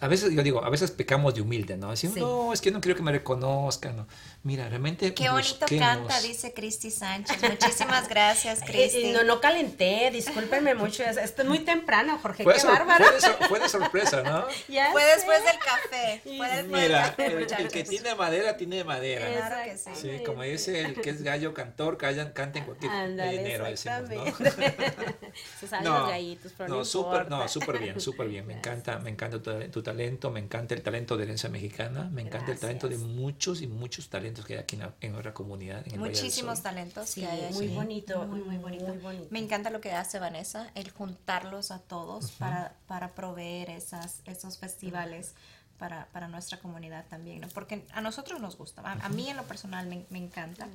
[0.00, 1.90] a veces, yo digo, a veces pecamos de humilde, ¿no?
[1.90, 2.20] Decimos, Sí.
[2.20, 3.94] no, es que no quiero que me reconozcan.
[3.98, 4.06] ¿no?
[4.42, 5.12] Mira, realmente.
[5.12, 5.86] Qué bonito busquemos.
[5.98, 7.42] canta, dice Cristi Sánchez.
[7.42, 9.04] Muchísimas gracias, Eh, Cristi.
[9.06, 13.04] eh, no, no calenté, discúlpenme mucho, es- esto es muy temprano, Jorge, Fue, qué bárbaro.
[13.04, 14.46] fue de sor- fue de sorpresa, ¿no?
[14.68, 15.08] Ya Fue sé.
[15.16, 16.20] después del café.
[16.24, 19.26] Fue Mira, del café, el, que tiene madera, tiene madera.
[19.30, 19.90] Claro que sí.
[19.94, 24.08] Sí, como dice el que es gallo cantor, callan, canta en cualquier Ándale, dinero, decimos,
[24.08, 24.24] ¿no?
[25.60, 28.46] Se saben los gallitos, pero no, no, súper, no, súper bien, súper bien.
[28.46, 32.22] Me encanta, me encanta tu, tu talento, me encanta el talento de herencia mexicana, me
[32.22, 35.34] encanta el talento de muchos y muchos talentos que hay aquí en, la- en nuestra
[35.34, 35.86] comunidad.
[35.86, 37.54] En el Muchísimos talentos Sí, que hay aquí.
[37.54, 38.86] muy bonito, Muy, muy bonito.
[38.88, 39.26] muy bonito.
[39.30, 44.58] Me encanta lo que hace Vanessa, el juntarlos a todos para, para proveer esas, esos
[44.58, 45.34] festivales
[45.78, 47.48] para, para nuestra comunidad también, ¿no?
[47.48, 48.82] Porque a nosotros nos gusta.
[48.82, 50.68] A, a mí en lo personal me, me encanta.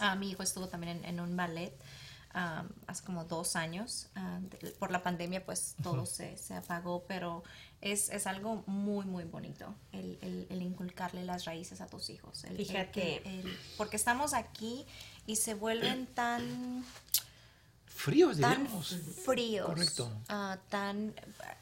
[0.00, 1.72] A mi hijo estuvo también en, en un ballet
[2.34, 4.08] um, hace como dos años.
[4.40, 7.42] de- por la pandemia pues todo se, se apagó, pero
[7.80, 12.44] es, es algo muy, muy bonito el, el- el inculcarle las raíces a tus hijos.
[12.44, 13.22] El- Fíjate.
[13.76, 14.86] porque estamos aquí
[15.26, 16.84] y se vuelven tan
[17.86, 18.96] Fríos, tan diríamos.
[19.24, 19.66] fríos.
[19.66, 20.10] Correcto.
[20.28, 21.14] ah, tan,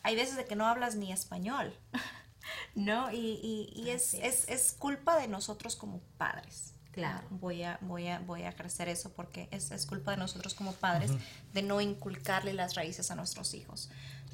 [0.02, 1.74] hay veces de que no hablas ni español,
[2.74, 3.10] ¿no?
[3.12, 6.72] Y, y- y es, es, es culpa de nosotros como padres.
[6.93, 7.26] Claro.
[7.30, 10.72] Voy a, voy a, voy a crecer eso porque es, es culpa de nosotros como
[10.72, 11.12] padres
[11.53, 13.91] de no inculcarle las raíces a nuestros hijos.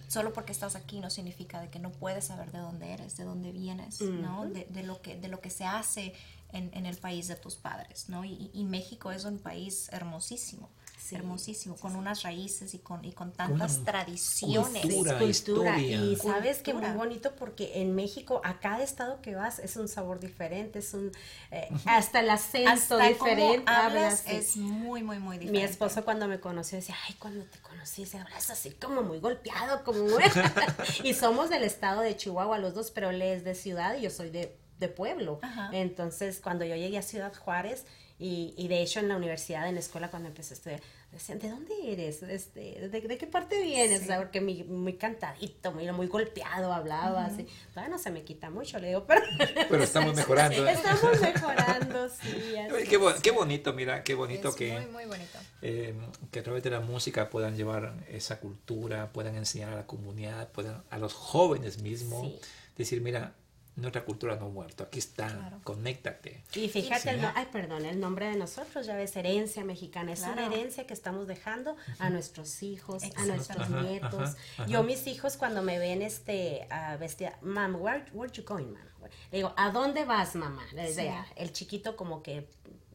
[0.09, 3.25] Solo porque estás aquí no significa de que no puedes saber de dónde eres, de
[3.25, 4.47] dónde vienes, ¿no?
[4.47, 6.15] De, de lo que, de lo que se hace
[6.53, 8.25] en, en el país de tus padres, ¿no?
[8.25, 10.71] Y, y México es un país hermosísimo,
[11.07, 14.83] Sí, hermosísimo, con unas raíces y con, y con tantas tradiciones.
[15.19, 15.79] cultura.
[15.79, 19.89] y sabes que muy bonito porque en México a cada estado que vas es un
[19.89, 21.13] sabor diferente es un
[21.51, 25.71] eh, hasta el acento Hasta diferente cómo hablas es muy, muy, muy mi diferente.
[25.71, 29.85] esposo cuando me conoció decía ay cuando te conocí se hablas así como muy golpeado
[29.85, 30.23] como muy
[31.05, 34.11] y somos del estado de Chihuahua los dos pero él es de ciudad y yo
[34.11, 35.71] soy de, de pueblo Ajá.
[35.73, 37.85] entonces cuando yo llegué a Ciudad Juárez
[38.19, 40.81] y, y de hecho en la universidad en la escuela cuando empecé a estudiar
[41.19, 42.23] decían ¿de dónde eres?
[42.23, 43.99] Este, ¿de, de qué parte vienes?
[43.99, 44.05] Sí.
[44.05, 47.47] O sea, porque muy, muy cantadito, muy, muy golpeado hablaba así.
[47.75, 49.21] Todavía no se me quita mucho, le digo, pero
[49.69, 50.67] Pero estamos mejorando.
[50.67, 50.73] ¿eh?
[50.73, 52.55] estamos mejorando, sí.
[52.57, 55.39] así qué, qué bonito, mira, qué bonito Es que, muy, muy bonito.
[55.63, 55.95] eh,
[56.31, 60.49] que a través de la música puedan llevar esa cultura, puedan enseñar a la comunidad,
[60.53, 62.39] puedan, a los jóvenes mismos, Sí.
[62.77, 63.35] decir, mira,
[63.77, 65.61] nuestra cultura no ha muerto, aquí está, Claro.
[65.63, 66.43] conéctate.
[66.55, 67.09] Y fíjate, Sí.
[67.11, 70.95] el, ay, perdón, el nombre de nosotros ya ves herencia mexicana, es una herencia que
[70.95, 74.15] estamos dejando a nuestros hijos, a nuestros Ajá, nietos.
[74.15, 74.67] ajá, ajá.
[74.67, 78.83] Yo mis hijos cuando me ven este ah, vestida, mam, where, where you going, mam?
[79.31, 80.65] Le digo, ¿a dónde vas, mamá?
[80.73, 82.49] Le decía, el chiquito como que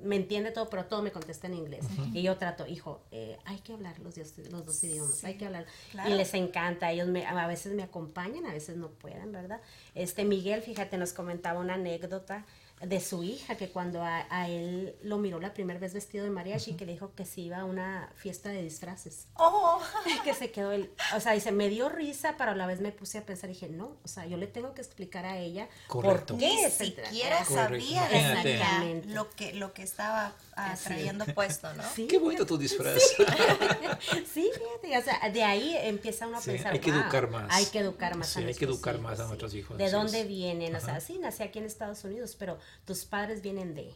[0.03, 1.85] me entiende todo, pero todo me contesta en inglés.
[2.13, 5.45] Y yo trato, hijo, eh, hay que hablar los, dos- los dos idiomas, hay que
[5.45, 5.65] hablar.
[5.91, 6.09] claro.
[6.09, 9.61] Y les encanta, ellos me, a veces me acompañan, a veces no pueden, ¿verdad?
[9.95, 12.45] Este Miguel, fíjate, nos comentaba una anécdota
[12.81, 16.29] de su hija que cuando a, a él lo miró la primera vez vestido de
[16.31, 19.27] mariachi que le dijo que se iba a una fiesta de disfraces.
[19.35, 19.79] Oh,
[20.23, 22.91] que se quedó el, o sea, dice, me dio risa, pero a la vez me
[22.91, 26.33] puse a pensar, dije, no, o sea, yo le tengo que explicar a ella Correcto.
[26.33, 29.07] por ni qué tra- siquiera sabía Exactamente.
[29.09, 31.83] lo que, lo que estaba ah, Así trayendo puesto, ¿no?
[31.95, 33.01] Sí, Qué bonito tu disfraz.
[34.33, 37.29] sí, fíjate, o sea, de ahí empieza uno a Sí, pensar, hay que "Wow, educar
[37.29, 37.45] más".
[37.49, 39.27] Hay que educar más Sí, a hay que educar hijos, más a sí.
[39.27, 40.27] nuestros hijos, ¿De dónde es.
[40.27, 40.75] vienen?
[40.75, 43.93] O sea, sí, nací aquí en Estados Unidos, pero tus padres vienen de,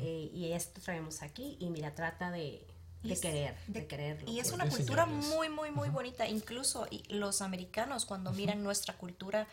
[0.00, 2.66] eh, y esto traemos aquí, y mira, trata de,
[3.02, 4.30] de querer, de, de- quererlo.
[4.30, 4.54] Y es pues.
[4.54, 6.26] una cultura muy, muy, muy bonita.
[6.28, 9.46] Incluso los americanos cuando miran nuestra cultura,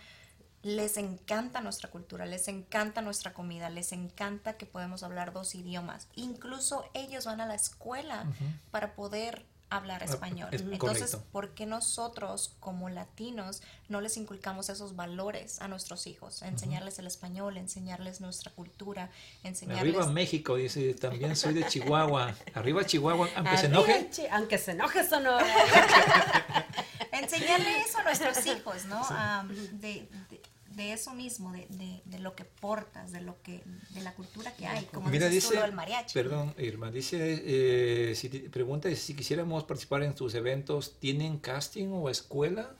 [0.64, 6.08] les encanta nuestra cultura, les encanta nuestra comida, les encanta que podemos hablar dos idiomas.
[6.16, 8.26] Incluso ellos van a la escuela
[8.72, 10.50] para poder hablar Ah, español.
[10.52, 11.32] es Entonces, correcto.
[11.32, 16.42] ¿por qué nosotros como latinos no les inculcamos esos valores a nuestros hijos?
[16.42, 19.12] Enseñarles el español, enseñarles nuestra cultura,
[19.44, 19.82] enseñarles...
[19.96, 22.34] Arriba México, dice, también soy de Chihuahua.
[22.56, 24.10] Arriba Chihuahua, aunque se enoje.
[24.12, 25.38] chi- Aunque se enoje, eso no.
[27.20, 29.04] enseñarle eso a nuestros hijos, ¿no?
[29.10, 29.48] Am,
[29.80, 34.02] de, de- de eso mismo, de, de- de lo que portas, de lo que, de
[34.02, 36.14] la cultura que hay, como Mira, dices tú, dice, lo del mariachi.
[36.14, 41.88] perdón, Irma, dice, eh, si te- pregunta si quisiéramos participar en tus eventos, ¿tienen casting
[41.92, 42.76] o escuela?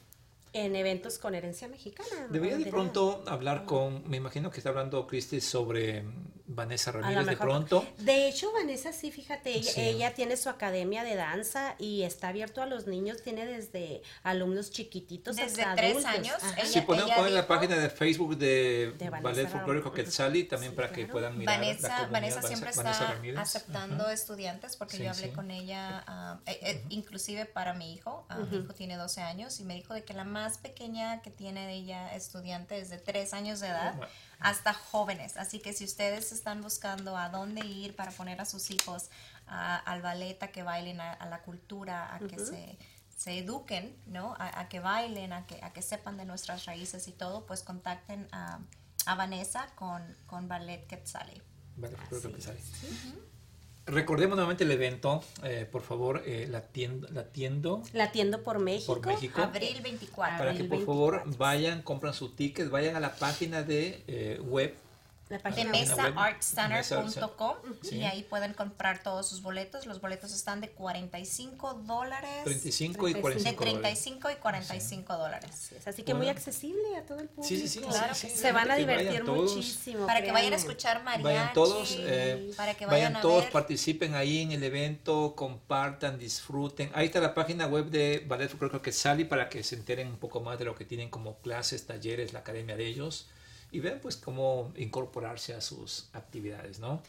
[0.52, 2.28] en eventos con herencia mexicana.
[2.32, 6.04] Debería de pronto hablar con, me imagino que está hablando Cristi sobre
[6.52, 7.86] Vanessa Ramírez de pronto.
[8.00, 9.82] De hecho, Vanessa, sí, fíjate, ella, Sí.
[9.82, 14.72] ella tiene su academia de danza y está abierto a los niños, tiene desde alumnos
[14.72, 16.12] chiquititos Desde hasta tres adultos.
[16.12, 16.60] años, Ajá.
[16.62, 20.92] ella- Si podemos poner la página de Facebook de, Ballet Folclórico Quetzali también Sí, para
[20.92, 24.14] que puedan mirar Vanessa, Vanessa siempre Vanessa está aceptando Ajá.
[24.14, 25.34] estudiantes porque Sí, yo hablé sí.
[25.34, 29.60] con ella, ah, eh, eh, inclusive para mi hijo, ah, mi hijo tiene 12 años
[29.60, 32.98] y me dijo de que la más pequeña que tiene de ella estudiante es de
[32.98, 33.96] 3 años de edad
[34.40, 38.72] hasta jóvenes, así que si ustedes están buscando a dónde ir para poner a sus
[38.72, 39.10] hijos
[39.48, 42.78] al ballet, a que bailen, a, a la cultura, a que se
[43.20, 44.34] se eduquen, ¿no?
[44.40, 47.64] A, a que bailen, a que, a que sepan de nuestras raíces y todo, pues
[47.64, 48.60] contacten a,
[49.06, 51.42] a Vanessa con, con Ballet Quetzali.
[51.76, 51.98] Ballet.
[53.90, 58.60] Recordemos nuevamente el evento, eh, por favor, eh, la tienda, la tiendo La atiendo por
[58.60, 58.94] México.
[58.94, 59.42] por México.
[59.42, 60.38] Abril 24.
[60.38, 61.40] Para que por favor 24.
[61.40, 64.76] vayan, compran su ticket, vayan a la página de eh, web.
[65.30, 65.80] La de página web.
[65.82, 67.98] mesaartcenter.com Sí.
[67.98, 69.86] y ahí pueden comprar todos sus boletos.
[69.86, 72.44] Los boletos están de 45 dólares.
[72.46, 74.02] 35 y De 45 de dólares.
[74.02, 75.50] 35 y 45 dólares.
[75.54, 77.48] Así es, Así que muy accesible a todo el público.
[77.48, 79.56] Sí, sí, sí, Claro sí, que sí, Se van a que divertir todos.
[79.56, 80.06] muchísimo.
[80.08, 81.24] Para que vayan a escuchar mariachi.
[81.24, 83.52] Vayan todos, eh, para que vayan, vayan, a todos, ver.
[83.52, 86.90] participen ahí en el evento, compartan, disfruten.
[86.94, 90.42] Ahí está la página web de Ballet Folclórico Quetzali para que se enteren un poco
[90.42, 93.28] más de lo que tienen como clases, talleres, la academia de ellos
[93.72, 97.02] y vean pues cómo incorporarse a sus actividades, ¿no?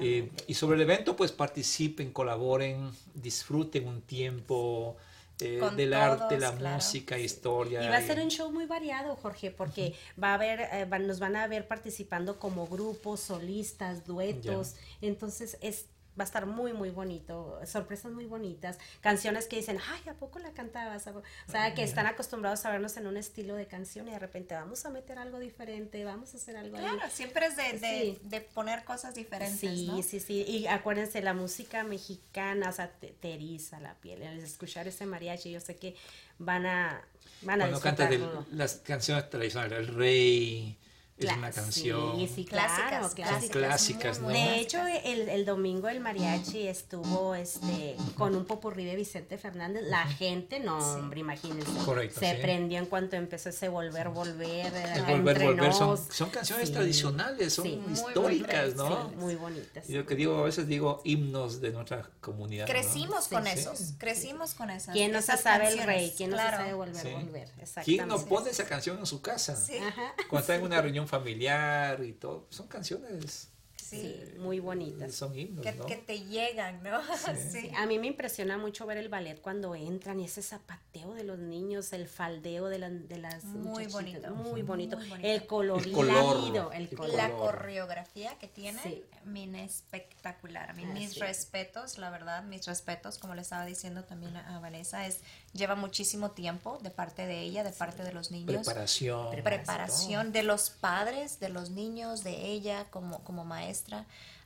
[0.00, 4.96] Eh, y sobre el evento, pues participen, colaboren, disfruten un tiempo
[5.40, 6.76] eh, del todos, arte, la claro.
[6.76, 7.84] música, historia.
[7.84, 11.06] Y va a ser un show muy variado, Jorge, porque va a haber, eh, van-
[11.06, 14.74] nos van a ver participando como grupos, solistas, duetos.
[15.00, 15.86] Entonces es
[16.18, 20.38] va a estar muy muy bonito, sorpresas muy bonitas, canciones que dicen, ay, ¿a poco
[20.38, 21.06] la cantabas?
[21.06, 24.10] ¿A po-?" O sea, que están acostumbrados a vernos en un estilo de canción y
[24.10, 26.82] de repente vamos a meter algo diferente, vamos a hacer algo ahí.
[26.84, 28.18] Claro, siempre es de, de, Sí.
[28.24, 30.02] de poner cosas diferentes, Sí, ¿no?
[30.02, 30.42] sí, sí.
[30.46, 34.22] Y acuérdense, la música mexicana, o sea, te, te eriza la piel.
[34.24, 35.94] Al escuchar ese mariachi, yo sé que
[36.38, 37.02] van a,
[37.42, 38.46] van a Cuando canta de disfrutarlo.
[38.56, 40.76] las canciones tradicionales, El Rey,
[41.18, 42.16] es una canción.
[42.16, 44.40] Sí, sí, Clásicas, claro, Son clásicas, clásicas, muy, ¿no?
[44.40, 49.38] muy De hecho, el, el domingo el mariachi estuvo este con un popurrí de Vicente
[49.38, 49.82] Fernández.
[49.86, 51.70] La gente, no, hombre, imagínense.
[51.84, 52.42] Correcto, Se sí.
[52.42, 54.66] prendió en cuanto empezó ese volver, volver.
[54.74, 55.98] El eh, volver, volver son,
[56.30, 56.74] canciones Sí.
[56.74, 57.76] tradicionales, son Sí.
[57.76, 59.08] Muy históricas, bonitas, ¿no?
[59.10, 59.88] Sí, muy bonitas.
[59.88, 62.66] Y Yo que digo, a veces digo himnos de nuestra comunidad.
[62.66, 62.72] ¿no?
[62.72, 63.50] Crecimos con Sí.
[63.54, 64.92] esos, crecimos con esas.
[64.94, 66.12] ¿Quién no se sabe el rey?
[66.16, 66.50] ¿Quién no claro.
[66.50, 67.12] se sabe volver, Sí.
[67.12, 67.48] volver?
[67.60, 67.84] Exactamente.
[67.84, 69.56] ¿Quién no pone esa canción en su casa?
[69.56, 70.14] Sí, Ajá.
[70.28, 72.46] Cuando está en una reunión familiar y todo.
[72.50, 73.50] Son canciones,
[73.90, 74.34] sí.
[74.38, 75.14] Muy bonitas.
[75.14, 75.86] son himnos, Que, ¿no?
[75.86, 77.00] que te llegan, ¿no?
[77.52, 77.70] Sí.
[77.76, 81.38] A mí me impresiona mucho ver el ballet cuando entran y ese zapateo de los
[81.38, 84.30] niños, el faldeo de, la- de las Muy bonito.
[84.34, 84.96] Muy bonito.
[84.98, 85.28] Muy bonito.
[85.28, 87.14] El colorido, El color, el color.
[87.16, 89.04] La coreografía que tiene, Sí.
[89.24, 90.70] min espectacular.
[90.70, 91.18] A mí, mis es.
[91.18, 95.20] respetos, la verdad, mis respetos, como le estaba diciendo también a, a Vanessa, es
[95.52, 98.64] lleva muchísimo tiempo de parte de ella, de parte de los niños.
[98.64, 99.30] Preparación.
[99.42, 103.77] preparación de los padres, de los niños, de ella como, como maestra.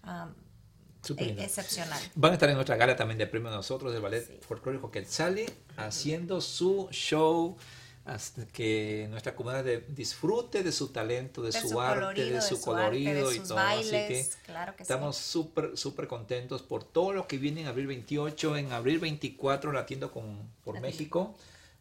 [0.03, 0.35] Am,
[1.03, 2.01] Súper e- excepcional.
[2.15, 6.41] Van a estar en nuestra gala también de premio nosotros del ballet folclórico Quetzali haciendo
[6.41, 7.57] su show
[8.05, 12.35] hasta que nuestra comunidad de- disfrute de su talento, de, De su, su arte, colorido,
[12.35, 13.59] de su arte, colorido de y todo.
[13.59, 14.93] Así que claro que sí.
[14.93, 19.73] estamos súper, súper contentos por todo lo que viene en abril 28, en abril 24
[19.73, 21.35] latiendo con, por México.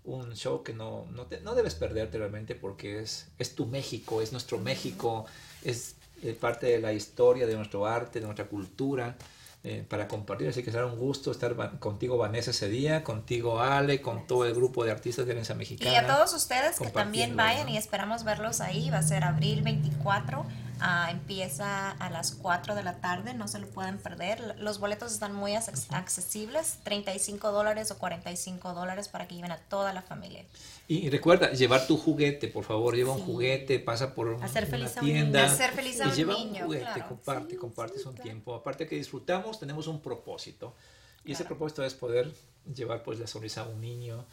[0.04, 4.22] Un show que no, no, te- no debes perderte realmente porque es, es tu México,
[4.22, 5.26] es nuestro México,
[5.64, 9.16] es eh, parte de la historia de nuestro arte, de nuestra cultura.
[9.64, 14.02] eh, para compartir, así que será un gusto estar contigo Vanessa ese día, contigo Ale,
[14.02, 16.00] con todo el grupo de artistas de Y Mexicana.
[16.00, 17.74] a todos ustedes que también vayan ¿no?
[17.74, 20.44] y esperamos verlos ahí, va a ser abril 24,
[20.82, 24.56] ah, empieza a las 4 de la tarde, no se lo pueden perder.
[24.60, 29.58] Los boletos están muy acces- accesibles, 35 dólares o 45 dólares para que lleven a
[29.58, 30.44] toda la familia.
[30.88, 33.26] Y recuerda, llevar tu juguete, por favor, lleva un Sí.
[33.26, 35.42] juguete, pasa por un- Hacer una feliz a un tienda.
[35.44, 35.54] niño.
[35.54, 37.08] Hacer feliz a y un lleva niño, un juguete, claro.
[37.08, 38.24] comparte, Sí, compartes sí, un claro.
[38.30, 38.56] tiempo.
[38.56, 40.76] Aparte que disfrutamos, tenemos un propósito.
[41.24, 41.56] Y ese Claro.
[41.58, 42.34] propósito es poder
[42.76, 44.26] llevar pues la sonrisa a un niño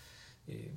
[0.51, 0.73] eh,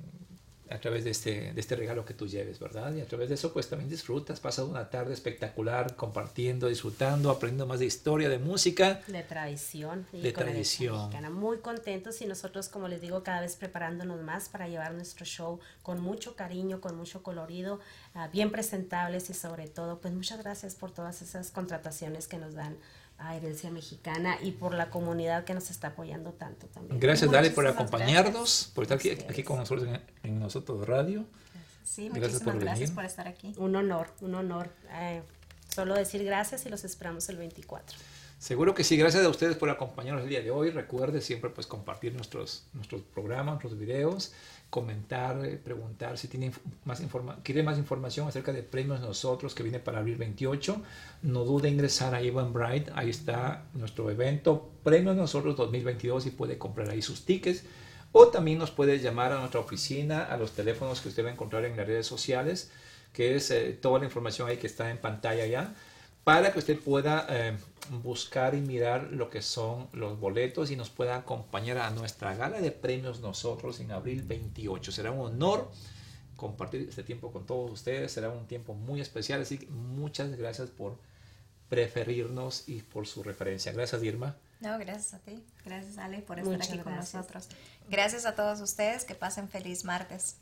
[0.70, 2.94] a través de este, de este regalo que tú lleves, ¿verdad?
[2.94, 7.66] Y a través de eso pues también disfrutas, pasas una tarde espectacular compartiendo, disfrutando, aprendiendo
[7.66, 9.00] más de historia, de música.
[9.06, 11.10] de tradición y De tradición.
[11.32, 15.60] Muy contentos y nosotros, como les digo, cada vez preparándonos más para llevar nuestro show
[15.82, 17.80] con mucho cariño, con mucho colorido,
[18.14, 22.54] ah, bien presentables y sobre todo, pues muchas gracias por todas esas contrataciones que nos
[22.54, 22.76] dan
[23.22, 26.98] a Herencia Mexicana y por la comunidad que nos está apoyando tanto también.
[27.00, 31.24] Gracias, Dale, por acompañarnos, por estar aquí, aquí con nosotros en, en Nosotros Radio.
[31.84, 32.94] Sí, Gracias por muchísimas gracias venir.
[32.94, 33.52] por estar aquí.
[33.58, 34.70] Un honor, un honor.
[34.94, 35.22] eh,
[35.74, 37.96] solo decir gracias y los esperamos el 24.
[38.38, 40.70] Seguro que sí, gracias a ustedes por acompañarnos el día de hoy.
[40.70, 44.32] Recuerde siempre pues compartir nuestros, nuestros programas, nuestros videos,
[44.72, 46.50] comentar, eh, preguntar si tiene
[46.86, 50.80] más informa quiere más información acerca de premios nosotros que viene para abril 28.
[51.20, 56.56] No dude en ingresar a Eventbrite, ahí está nuestro evento Premios Nosotros 2022 y puede
[56.56, 57.64] comprar ahí sus tickets.
[58.12, 61.32] O también nos puede llamar a nuestra oficina, a los teléfonos que usted va a
[61.32, 62.70] encontrar en las redes sociales,
[63.12, 65.74] que es eh, toda la información ahí que está en pantalla ya
[66.24, 67.56] para que usted pueda eh,
[68.02, 72.60] buscar y mirar lo que son los boletos y nos pueda acompañar a nuestra gala
[72.60, 74.92] de premios nosotros en abril 28.
[74.92, 75.70] Será un honor
[76.36, 80.70] compartir este tiempo con todos ustedes, será un tiempo muy especial, así que muchas gracias
[80.70, 80.98] por
[81.68, 83.72] preferirnos y por su referencia.
[83.72, 84.36] Gracias, Irma.
[84.60, 85.42] No, gracias a ti.
[85.64, 87.48] Gracias, Ale, por estar Muchas aquí con nosotros.
[87.88, 89.04] Gracias a todos ustedes.
[89.04, 90.36] Que pasen feliz martes.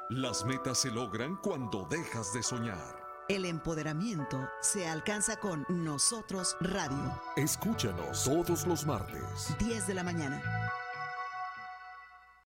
[0.09, 2.98] Las metas se logran cuando dejas de soñar.
[3.29, 9.55] El empoderamiento se alcanza con Nosotros Radio, Escúchanos todos los martes.
[9.59, 10.43] 10 de la mañana.